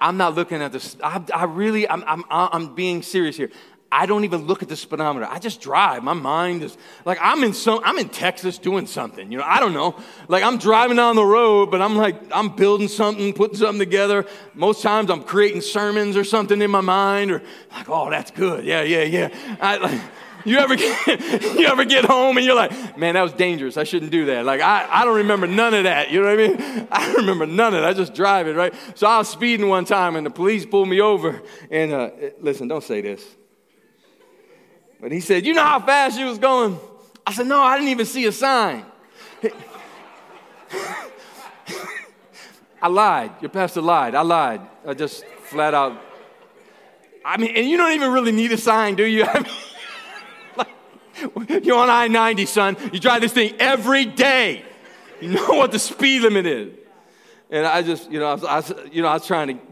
[0.00, 0.96] I'm not looking at this.
[1.02, 3.50] I, I really, I'm, I'm, I'm being serious here.
[3.90, 5.26] I don't even look at the speedometer.
[5.30, 6.02] I just drive.
[6.02, 9.32] My mind is like I'm in some I'm in Texas doing something.
[9.32, 9.98] You know, I don't know.
[10.28, 14.26] Like I'm driving down the road, but I'm like I'm building something, putting something together.
[14.52, 18.66] Most times I'm creating sermons or something in my mind or like, "Oh, that's good.
[18.66, 20.00] Yeah, yeah, yeah." I, like,
[20.44, 23.76] you ever get, you ever get home and you're like, man, that was dangerous.
[23.76, 24.44] I shouldn't do that.
[24.44, 26.10] Like, I, I don't remember none of that.
[26.10, 26.88] You know what I mean?
[26.92, 27.86] I remember none of it.
[27.86, 28.74] I just drive it, right?
[28.94, 31.42] So I was speeding one time and the police pulled me over.
[31.70, 33.24] And uh, listen, don't say this.
[35.00, 36.78] But he said, You know how fast you was going?
[37.26, 38.84] I said, No, I didn't even see a sign.
[42.80, 43.32] I lied.
[43.40, 44.14] Your pastor lied.
[44.14, 44.60] I lied.
[44.86, 46.00] I just flat out.
[47.24, 49.24] I mean, and you don't even really need a sign, do you?
[49.24, 49.52] I mean,
[51.62, 52.76] you're on I 90, son.
[52.92, 54.64] You drive this thing every day.
[55.20, 56.74] You know what the speed limit is.
[57.50, 59.68] And I just, you know, I was, I was you know, I was trying to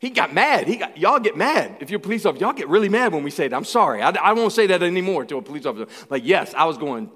[0.00, 0.66] he got mad.
[0.66, 1.78] He got, y'all get mad.
[1.80, 3.56] If you're a police officer, y'all get really mad when we say that.
[3.56, 4.02] I'm sorry.
[4.02, 5.86] I, I won't say that anymore to a police officer.
[6.10, 7.10] Like, yes, I was going,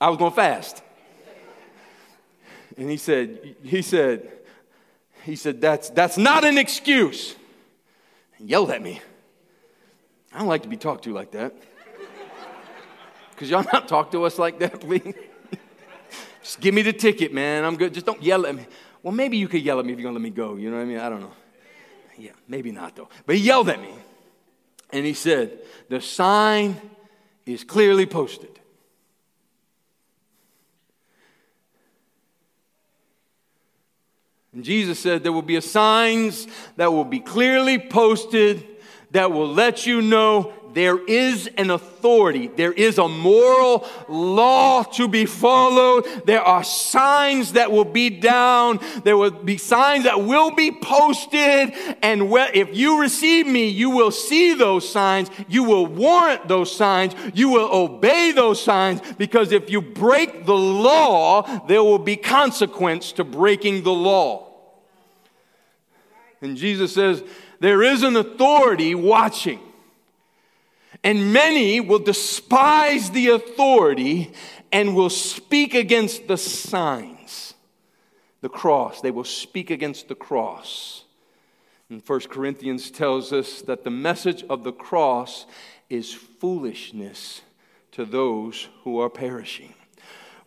[0.00, 0.82] I was going fast.
[2.76, 4.30] And he said, he said,
[5.24, 7.34] he said, that's, that's not an excuse.
[8.38, 9.02] And yelled at me.
[10.32, 11.54] I don't like to be talked to like that.
[13.40, 15.14] Because y'all not talk to us like that, please.
[16.42, 17.64] Just give me the ticket, man.
[17.64, 17.94] I'm good.
[17.94, 18.66] Just don't yell at me.
[19.02, 20.56] Well, maybe you could yell at me if you're going to let me go.
[20.56, 20.98] You know what I mean?
[20.98, 21.32] I don't know.
[22.18, 23.08] Yeah, maybe not though.
[23.24, 23.94] But he yelled at me
[24.92, 26.78] and he said, The sign
[27.46, 28.60] is clearly posted.
[34.52, 38.66] And Jesus said there will be signs that will be clearly posted
[39.10, 45.08] that will let you know there is an authority, there is a moral law to
[45.08, 46.04] be followed.
[46.26, 51.74] There are signs that will be down, there will be signs that will be posted.
[52.02, 57.14] And if you receive me, you will see those signs, you will warrant those signs,
[57.34, 63.10] you will obey those signs, because if you break the law, there will be consequence
[63.12, 64.46] to breaking the law.
[66.40, 67.24] And Jesus says,
[67.60, 69.60] there is an authority watching.
[71.04, 74.32] And many will despise the authority
[74.72, 77.54] and will speak against the signs,
[78.40, 79.00] the cross.
[79.00, 81.04] They will speak against the cross.
[81.88, 85.46] And 1 Corinthians tells us that the message of the cross
[85.88, 87.42] is foolishness
[87.92, 89.74] to those who are perishing.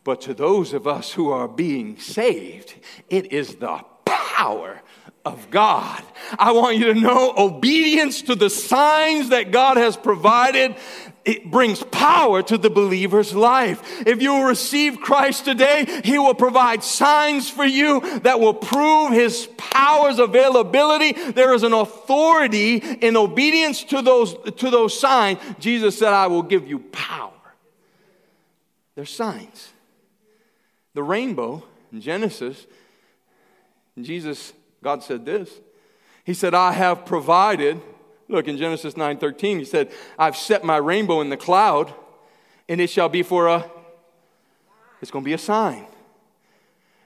[0.03, 2.75] But to those of us who are being saved,
[3.09, 4.81] it is the power
[5.25, 6.03] of God.
[6.37, 10.75] I want you to know obedience to the signs that God has provided.
[11.23, 14.05] It brings power to the believer's life.
[14.05, 19.47] If you receive Christ today, He will provide signs for you that will prove His
[19.57, 21.13] power's availability.
[21.13, 25.39] There is an authority in obedience to those, to those signs.
[25.59, 27.31] Jesus said, I will give you power.
[28.95, 29.69] They're signs.
[30.93, 32.67] The rainbow in Genesis,
[33.99, 34.53] Jesus
[34.83, 35.61] God said this.
[36.23, 37.81] He said, I have provided,
[38.27, 41.93] look in Genesis 9:13, he said, I've set my rainbow in the cloud,
[42.69, 43.69] and it shall be for a
[45.01, 45.85] it's going to be a sign.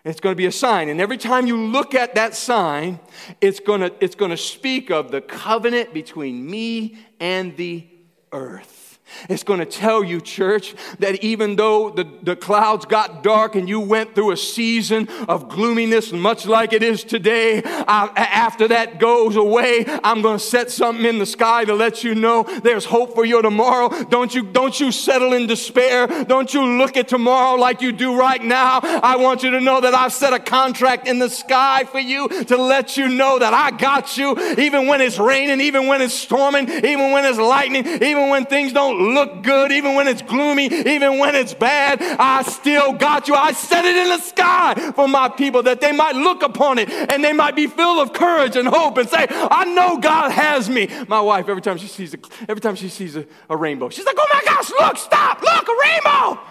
[0.06, 0.88] It's going to be a sign.
[0.88, 3.00] And every time you look at that sign,
[3.42, 7.88] it's going to, it's going to speak of the covenant between me and the
[8.32, 8.87] earth.
[9.30, 13.68] It's going to tell you, church, that even though the, the clouds got dark and
[13.68, 19.00] you went through a season of gloominess, much like it is today, uh, after that
[19.00, 22.86] goes away, I'm going to set something in the sky to let you know there's
[22.86, 23.90] hope for your tomorrow.
[24.06, 26.08] Don't you, don't you settle in despair.
[26.26, 28.80] Don't you look at tomorrow like you do right now.
[28.84, 32.28] I want you to know that I've set a contract in the sky for you
[32.46, 36.14] to let you know that I got you, even when it's raining, even when it's
[36.14, 40.66] storming, even when it's lightning, even when things don't look good, even when it's gloomy,
[40.66, 43.36] even when it's bad, I still got you.
[43.36, 46.90] I set it in the sky for my people that they might look upon it
[46.90, 50.70] and they might be filled of courage and hope and say, I know God has
[50.70, 50.90] me.
[51.08, 52.18] My wife, every time she sees a,
[52.48, 55.68] every time she sees a, a rainbow, she's like, oh my gosh, look, stop, look,
[55.68, 56.42] a rainbow.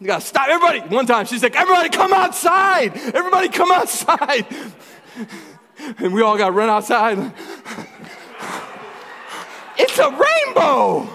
[0.00, 0.48] You gotta stop.
[0.48, 2.96] Everybody, one time she's like, everybody come outside.
[3.14, 4.46] Everybody come outside.
[5.98, 7.32] And we all got run outside.
[9.78, 11.08] It's a rainbow.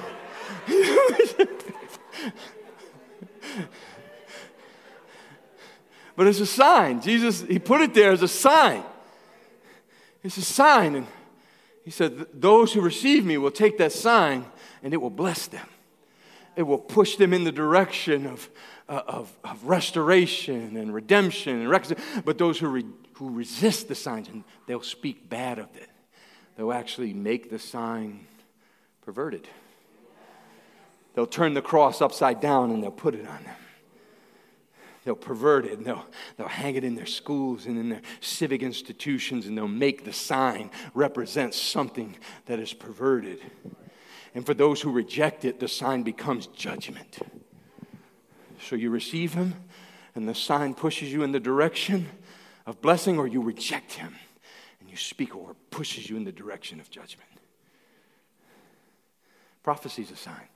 [6.16, 7.02] but it's a sign.
[7.02, 8.84] Jesus, he put it there as a sign.
[10.24, 10.96] It's a sign.
[10.96, 11.08] And
[11.86, 14.46] he said, Those who receive me will take that sign
[14.84, 15.68] and it will bless them.
[16.56, 18.50] It will push them in the direction of,
[18.90, 21.62] uh, of, of, restoration and redemption.
[21.62, 21.96] And
[22.26, 25.90] but those who, re, who resist the signs, and they'll speak bad of it,
[26.56, 28.26] they'll actually make the sign
[29.08, 29.48] perverted.
[31.16, 33.56] They'll turn the cross upside down and they'll put it on them.
[35.06, 36.06] They'll pervert it and they'll,
[36.36, 40.12] they'll hang it in their schools and in their civic institutions and they'll make the
[40.12, 43.40] sign represent something that is perverted.
[44.36, 47.20] And for those who reject it, the sign becomes judgment.
[48.60, 49.56] So you receive him
[50.16, 52.10] and the sign pushes you in the direction
[52.66, 54.14] of blessing, or you reject him
[54.82, 57.30] and you speak or pushes you in the direction of judgment.
[59.68, 60.48] Prophecy is a sign.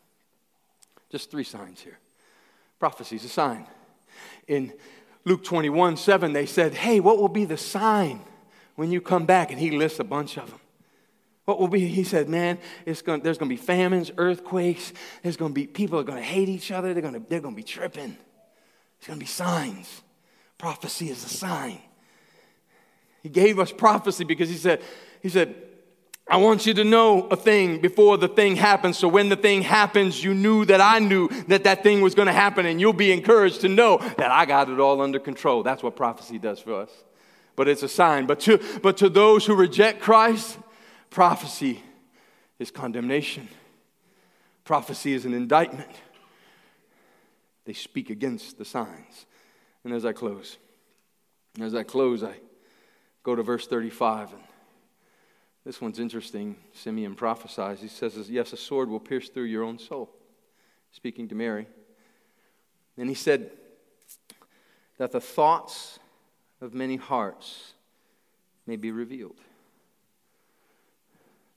[1.09, 1.99] Just three signs here.
[2.79, 3.67] Prophecy is a sign.
[4.47, 4.71] In
[5.25, 8.21] Luke 21 7, they said, Hey, what will be the sign
[8.75, 9.51] when you come back?
[9.51, 10.61] And he lists a bunch of them.
[11.43, 11.87] What will be?
[11.87, 14.93] He said, Man, it's going, there's going to be famines, earthquakes.
[15.23, 16.93] There's going to be people are going to hate each other.
[16.93, 18.15] They're going to, they're going to be tripping.
[18.15, 20.03] There's going to be signs.
[20.57, 21.81] Prophecy is a sign.
[23.23, 24.81] He gave us prophecy because he said,
[25.21, 25.53] he said,
[26.31, 28.97] I want you to know a thing before the thing happens.
[28.97, 32.27] So when the thing happens, you knew that I knew that that thing was going
[32.27, 35.61] to happen, and you'll be encouraged to know that I got it all under control.
[35.61, 36.89] That's what prophecy does for us.
[37.57, 38.27] But it's a sign.
[38.27, 40.57] But to, but to those who reject Christ,
[41.09, 41.83] prophecy
[42.59, 43.49] is condemnation,
[44.63, 45.91] prophecy is an indictment.
[47.65, 49.25] They speak against the signs.
[49.83, 50.57] And as I close,
[51.59, 52.35] as I close, I
[53.21, 54.41] go to verse 35 and
[55.63, 56.55] this one's interesting.
[56.73, 57.81] Simeon prophesies.
[57.81, 60.09] He says, Yes, a sword will pierce through your own soul.
[60.91, 61.67] Speaking to Mary.
[62.97, 63.51] And he said
[64.97, 65.99] that the thoughts
[66.59, 67.73] of many hearts
[68.65, 69.37] may be revealed.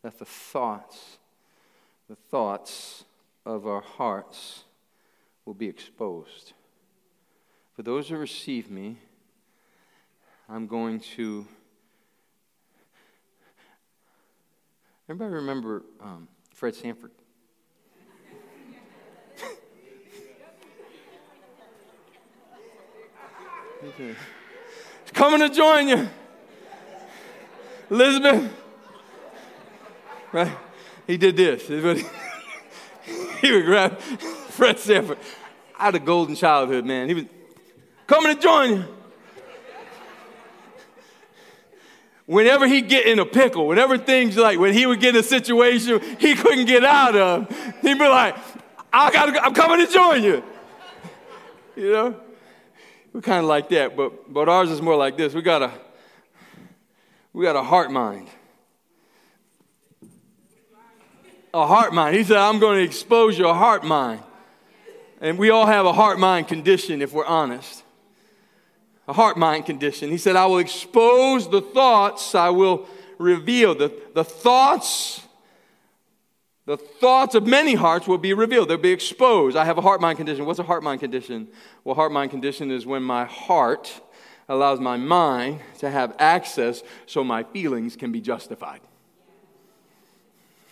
[0.03, 1.19] That the thoughts,
[2.09, 3.05] the thoughts
[3.47, 4.65] of our hearts
[5.45, 6.53] will be exposed.
[7.75, 8.99] For those who receive me,
[10.49, 11.47] I'm going to
[15.07, 17.11] Everybody remember um, Fred Sanford?
[23.99, 24.17] He's
[25.13, 26.09] coming to join you.
[27.91, 28.51] Elizabeth.
[30.33, 30.57] Right?
[31.07, 31.69] He did this.
[33.41, 35.19] he would grab Fred Sanford.
[35.79, 37.09] I had a golden childhood, man.
[37.09, 37.25] He was
[38.07, 38.85] coming to join you.
[42.27, 45.25] Whenever he get in a pickle, whenever things like when he would get in a
[45.25, 47.49] situation he couldn't get out of,
[47.83, 48.37] he'd be like,
[48.93, 50.43] I gotta, I'm coming to join you.
[51.77, 52.21] You know?
[53.15, 55.33] we're kind of like that, but, but ours is more like this.
[55.35, 55.71] We got a,
[57.33, 58.29] we got a heart mind.
[61.55, 62.17] A heart mind.
[62.17, 64.21] He said, I'm going to expose your heart mind.
[65.21, 67.84] And we all have a heart mind condition if we're honest.
[69.07, 70.11] A heart mind condition.
[70.11, 72.87] He said, I will expose the thoughts, I will
[73.19, 73.75] reveal.
[73.75, 75.25] The, the thoughts
[76.67, 78.69] the thoughts of many hearts will be revealed.
[78.71, 79.55] They'll be exposed.
[79.57, 80.47] I have a heart mind condition.
[80.47, 81.49] What's a heart mind condition?
[81.85, 84.01] Well, heart mind condition is when my heart
[84.49, 88.81] allows my mind to have access so my feelings can be justified.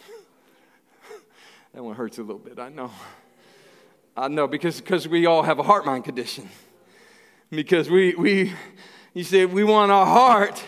[1.74, 2.90] that one hurts a little bit, I know.
[4.16, 6.48] I know because because we all have a heart mind condition.
[7.52, 8.52] Because we, we
[9.12, 10.64] you see, we want our heart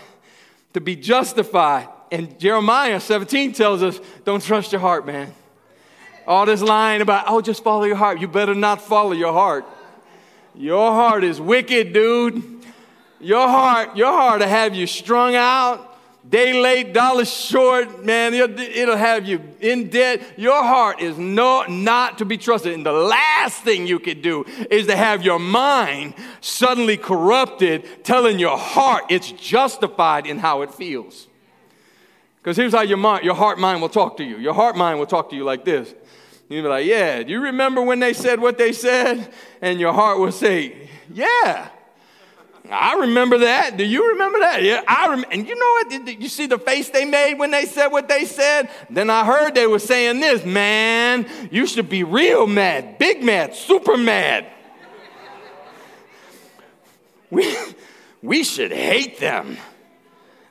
[0.75, 1.89] to be justified.
[2.13, 5.33] And Jeremiah 17 tells us don't trust your heart, man.
[6.27, 8.21] All this lying about, oh, just follow your heart.
[8.21, 9.65] You better not follow your heart.
[10.55, 12.63] Your heart is wicked, dude.
[13.19, 15.94] Your heart, your heart to have you strung out,
[16.29, 18.35] day late, dollar short, man.
[18.35, 20.23] It'll, it'll have you in debt.
[20.37, 22.73] Your heart is no, not to be trusted.
[22.73, 28.39] And the last thing you could do is to have your mind suddenly corrupted, telling
[28.39, 31.29] your heart it's justified in how it feels.
[32.43, 34.37] Because here's how your, mind, your heart mind will talk to you.
[34.37, 35.95] Your heart mind will talk to you like this.
[36.49, 39.33] You'll be like, yeah, do you remember when they said what they said?
[39.63, 41.71] And your heart will say, yeah.
[42.71, 43.77] I remember that.
[43.77, 44.63] Do you remember that?
[44.63, 46.21] Yeah, I rem- and you know what?
[46.21, 48.71] You see the face they made when they said what they said?
[48.89, 53.55] Then I heard they were saying this, man, you should be real mad, big mad,
[53.55, 54.47] super mad.
[57.31, 57.55] we,
[58.23, 59.59] we should hate them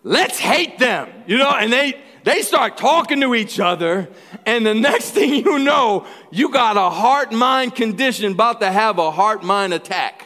[0.04, 4.10] let's hate them, you know, and they, they start talking to each other,
[4.46, 9.00] and the next thing you know, you got a heart mind condition about to have
[9.00, 10.23] a heart mind attack.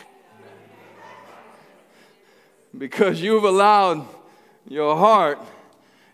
[2.78, 4.06] Because you've allowed
[4.68, 5.40] your heart,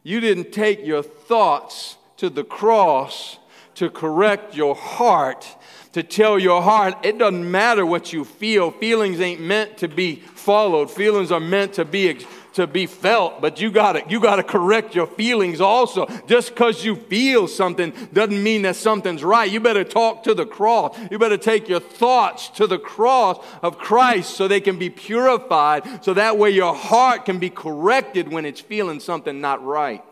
[0.03, 3.37] you didn't take your thoughts to the cross
[3.75, 5.47] to correct your heart,
[5.93, 8.71] to tell your heart, it doesn't matter what you feel.
[8.71, 12.07] Feelings ain't meant to be followed, feelings are meant to be
[12.53, 16.05] to be felt, but you gotta, you gotta correct your feelings also.
[16.27, 19.51] Just because you feel something doesn't mean that something's right.
[19.51, 20.97] You better talk to the cross.
[21.09, 26.03] You better take your thoughts to the cross of Christ so they can be purified,
[26.03, 30.03] so that way your heart can be corrected when it's feeling something not right.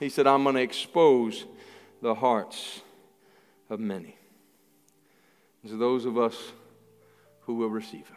[0.00, 1.44] He said, I'm gonna expose
[2.02, 2.80] the hearts
[3.68, 4.16] of many.
[5.66, 6.52] To those of us
[7.40, 8.15] who will receive him.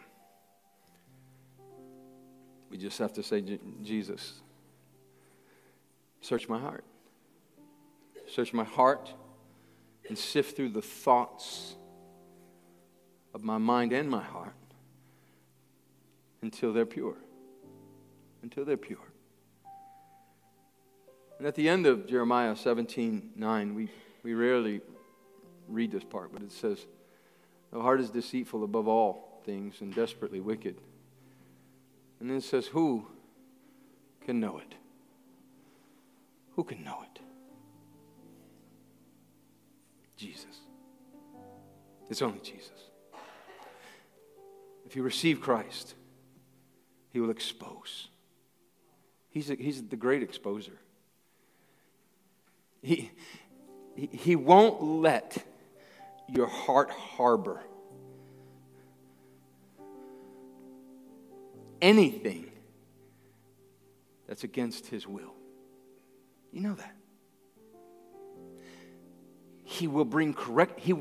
[2.70, 3.42] We just have to say,
[3.82, 4.40] Jesus,
[6.20, 6.84] search my heart.
[8.28, 9.12] Search my heart
[10.08, 11.74] and sift through the thoughts
[13.34, 14.54] of my mind and my heart
[16.42, 17.16] until they're pure.
[18.42, 18.98] Until they're pure.
[21.38, 23.90] And at the end of Jeremiah 17 9, we,
[24.22, 24.80] we rarely
[25.68, 26.86] read this part, but it says,
[27.72, 30.76] The heart is deceitful above all things and desperately wicked.
[32.20, 33.06] And then it says, Who
[34.24, 34.74] can know it?
[36.54, 37.20] Who can know it?
[40.16, 40.60] Jesus.
[42.10, 42.90] It's only Jesus.
[44.84, 45.94] If you receive Christ,
[47.10, 48.08] He will expose.
[49.30, 50.76] He's, a, he's the great exposer.
[52.82, 53.12] He,
[53.94, 55.38] he, he won't let
[56.28, 57.60] your heart harbor
[61.80, 62.50] anything
[64.28, 65.34] that's against his will.
[66.52, 66.96] You know that.
[69.64, 70.94] He will bring correct, he,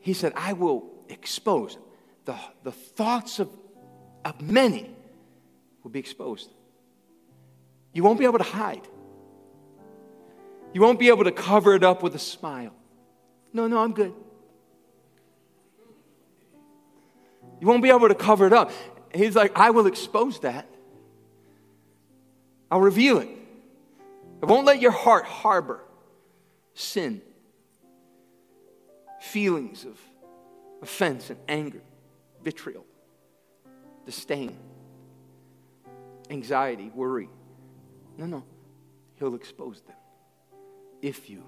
[0.00, 1.78] he said, I will expose
[2.24, 3.48] the, the thoughts of,
[4.24, 4.90] of many
[5.82, 6.50] will be exposed.
[7.92, 8.86] You won't be able to hide.
[10.74, 12.74] You won't be able to cover it up with a smile.
[13.52, 14.12] No, no, I'm good.
[17.60, 18.70] You won't be able to cover it up
[19.20, 20.66] he's like, I will expose that.
[22.70, 23.28] I'll reveal it.
[24.42, 25.80] I won't let your heart harbor
[26.74, 27.22] sin,
[29.20, 29.98] feelings of
[30.82, 31.80] offense and anger,
[32.42, 32.84] vitriol,
[34.04, 34.56] disdain,
[36.30, 37.28] anxiety, worry.
[38.18, 38.44] No, no.
[39.18, 39.96] He'll expose them
[41.00, 41.42] if you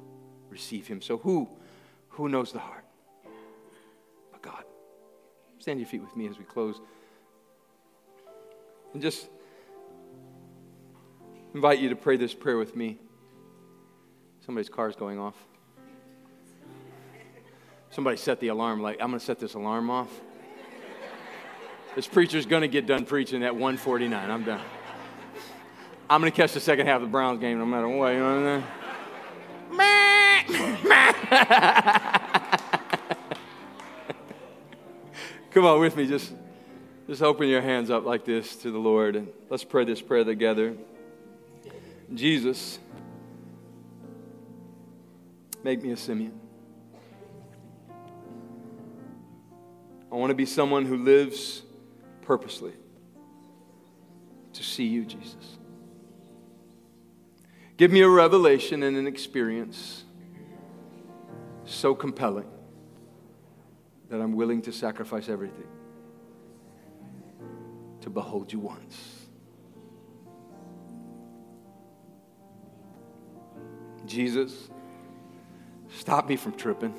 [0.49, 1.03] receive him.
[1.03, 1.49] So who
[2.09, 2.85] who knows the heart?
[4.33, 4.65] But God.
[5.59, 6.81] Stand your feet with me as we close.
[8.93, 9.29] And just
[11.55, 12.99] invite you to pray this prayer with me.
[14.45, 15.37] Somebody's car is going off.
[17.91, 20.09] Somebody set the alarm, like, I'm going to set this alarm off.
[21.95, 24.31] This preacher's going to get done preaching at 149.
[24.31, 24.61] I'm done.
[26.09, 28.13] I'm going to catch the second half of the Browns game no matter what.
[28.13, 28.65] You know what I'm
[35.51, 36.07] Come on with me.
[36.07, 36.33] Just,
[37.09, 40.25] just open your hands up like this to the Lord and let's pray this prayer
[40.25, 40.77] together.
[42.13, 42.79] Jesus,
[45.65, 46.39] make me a Simeon.
[50.13, 51.63] I want to be someone who lives
[52.23, 52.75] purposely
[54.53, 55.57] to see you, Jesus.
[57.79, 60.05] Give me a revelation and an experience
[61.65, 62.51] so compelling
[64.11, 65.69] that I'm willing to sacrifice everything
[68.09, 69.27] to behold you once.
[74.07, 74.71] Jesus,
[75.91, 76.95] stop me from tripping.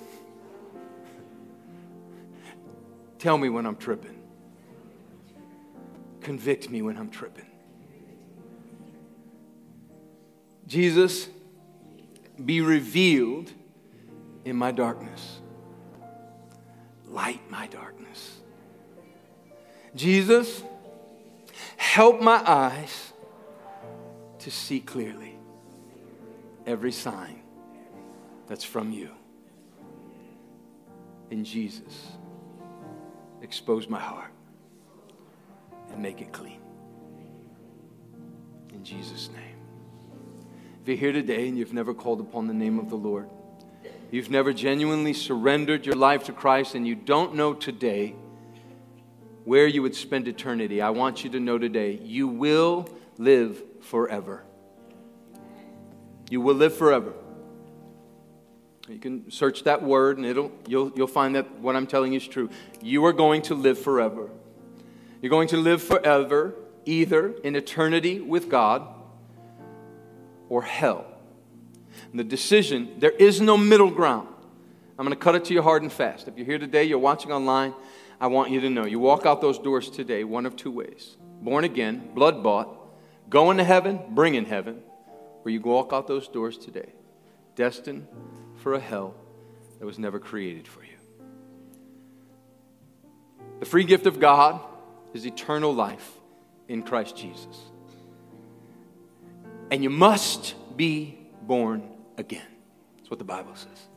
[3.18, 4.22] Tell me when I'm tripping.
[6.22, 7.48] Convict me when I'm tripping.
[10.68, 11.28] Jesus,
[12.46, 13.52] be revealed
[14.46, 15.40] in my darkness.
[17.08, 18.42] Light my darkness.
[19.96, 20.62] Jesus,
[21.80, 23.14] help my eyes
[24.38, 25.40] to see clearly
[26.66, 27.40] every sign
[28.48, 29.10] that's from you.
[31.32, 32.12] In Jesus,
[33.42, 34.32] expose my heart
[35.92, 36.60] and make it clean.
[38.74, 39.56] In Jesus' name.
[40.82, 43.30] If you're here today and you've never called upon the name of the Lord,
[44.12, 48.16] you've never genuinely surrendered your life to Christ, and you don't know today
[49.50, 52.88] where you would spend eternity, I want you to know today you will
[53.18, 54.44] live forever.
[56.30, 57.14] You will live forever.
[58.88, 62.18] You can search that word and it'll, you'll, you'll find that what I'm telling you
[62.18, 62.52] is true.
[62.80, 64.30] You are going to live forever.
[65.20, 66.54] You're going to live forever
[66.86, 68.88] either in eternity with God
[70.48, 71.08] or hell.
[72.12, 74.28] And the decision, there is no middle ground.
[75.00, 76.28] I'm going to cut it to you hard and fast.
[76.28, 77.74] If you're here today, you're watching online,
[78.22, 81.16] I want you to know you walk out those doors today one of two ways
[81.42, 82.78] born again, blood bought,
[83.30, 84.82] going to heaven, bringing heaven,
[85.46, 86.92] or you walk out those doors today,
[87.56, 88.08] destined
[88.56, 89.16] for a hell
[89.80, 90.90] that was never created for you.
[93.60, 94.60] The free gift of God
[95.14, 96.12] is eternal life
[96.68, 97.58] in Christ Jesus.
[99.72, 102.48] And you must be born again.
[102.98, 103.88] That's what the Bible says.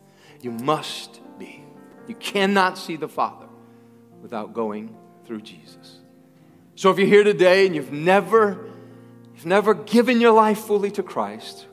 [0.41, 1.65] You must be.
[2.07, 3.47] You cannot see the Father
[4.23, 4.97] without going
[5.27, 5.99] through Jesus.
[6.75, 8.71] So if you're here today and you've never
[9.35, 11.67] you've never given your life fully to Christ,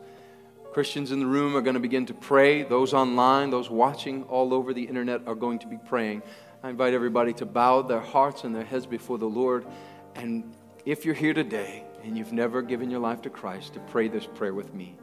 [0.73, 2.63] Christians in the room are going to begin to pray.
[2.63, 6.21] Those online, those watching all over the internet are going to be praying.
[6.61, 9.65] I invite everybody to bow their hearts and their heads before the Lord.
[10.15, 10.53] And
[10.85, 14.25] if you're here today and you've never given your life to Christ, to pray this
[14.25, 14.97] prayer with me.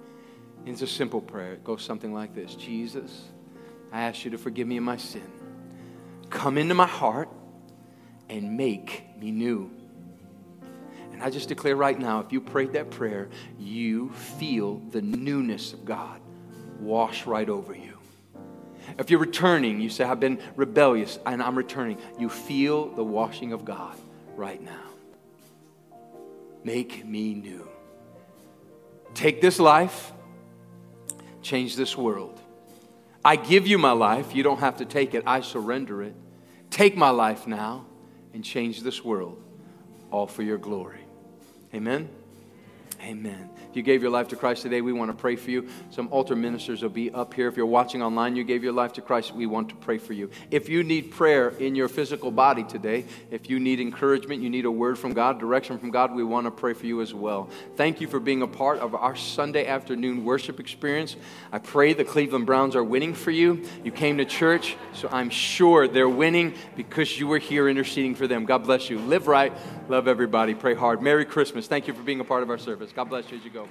[0.66, 1.52] It's a simple prayer.
[1.54, 3.24] It goes something like this Jesus,
[3.92, 5.35] I ask you to forgive me of my sin.
[6.30, 7.28] Come into my heart
[8.28, 9.70] and make me new.
[11.12, 15.72] And I just declare right now if you prayed that prayer, you feel the newness
[15.72, 16.20] of God
[16.78, 17.98] wash right over you.
[18.98, 21.98] If you're returning, you say, I've been rebellious and I'm returning.
[22.18, 23.96] You feel the washing of God
[24.36, 24.84] right now.
[26.64, 27.66] Make me new.
[29.14, 30.12] Take this life,
[31.40, 32.40] change this world.
[33.26, 34.36] I give you my life.
[34.36, 36.14] You don't have to take it, I surrender it.
[36.70, 37.86] Take my life now
[38.32, 39.42] and change this world,
[40.12, 41.04] all for your glory.
[41.74, 42.08] Amen.
[43.06, 43.50] Amen.
[43.70, 45.68] If you gave your life to Christ today, we want to pray for you.
[45.90, 47.46] Some altar ministers will be up here.
[47.46, 50.12] If you're watching online, you gave your life to Christ, we want to pray for
[50.12, 50.28] you.
[50.50, 54.64] If you need prayer in your physical body today, if you need encouragement, you need
[54.64, 57.48] a word from God, direction from God, we want to pray for you as well.
[57.76, 61.14] Thank you for being a part of our Sunday afternoon worship experience.
[61.52, 63.62] I pray the Cleveland Browns are winning for you.
[63.84, 68.26] You came to church, so I'm sure they're winning because you were here interceding for
[68.26, 68.46] them.
[68.46, 68.98] God bless you.
[68.98, 69.52] Live right.
[69.88, 70.54] Love everybody.
[70.54, 71.00] Pray hard.
[71.00, 71.68] Merry Christmas.
[71.68, 72.90] Thank you for being a part of our service.
[72.96, 73.68] God bless you as you go.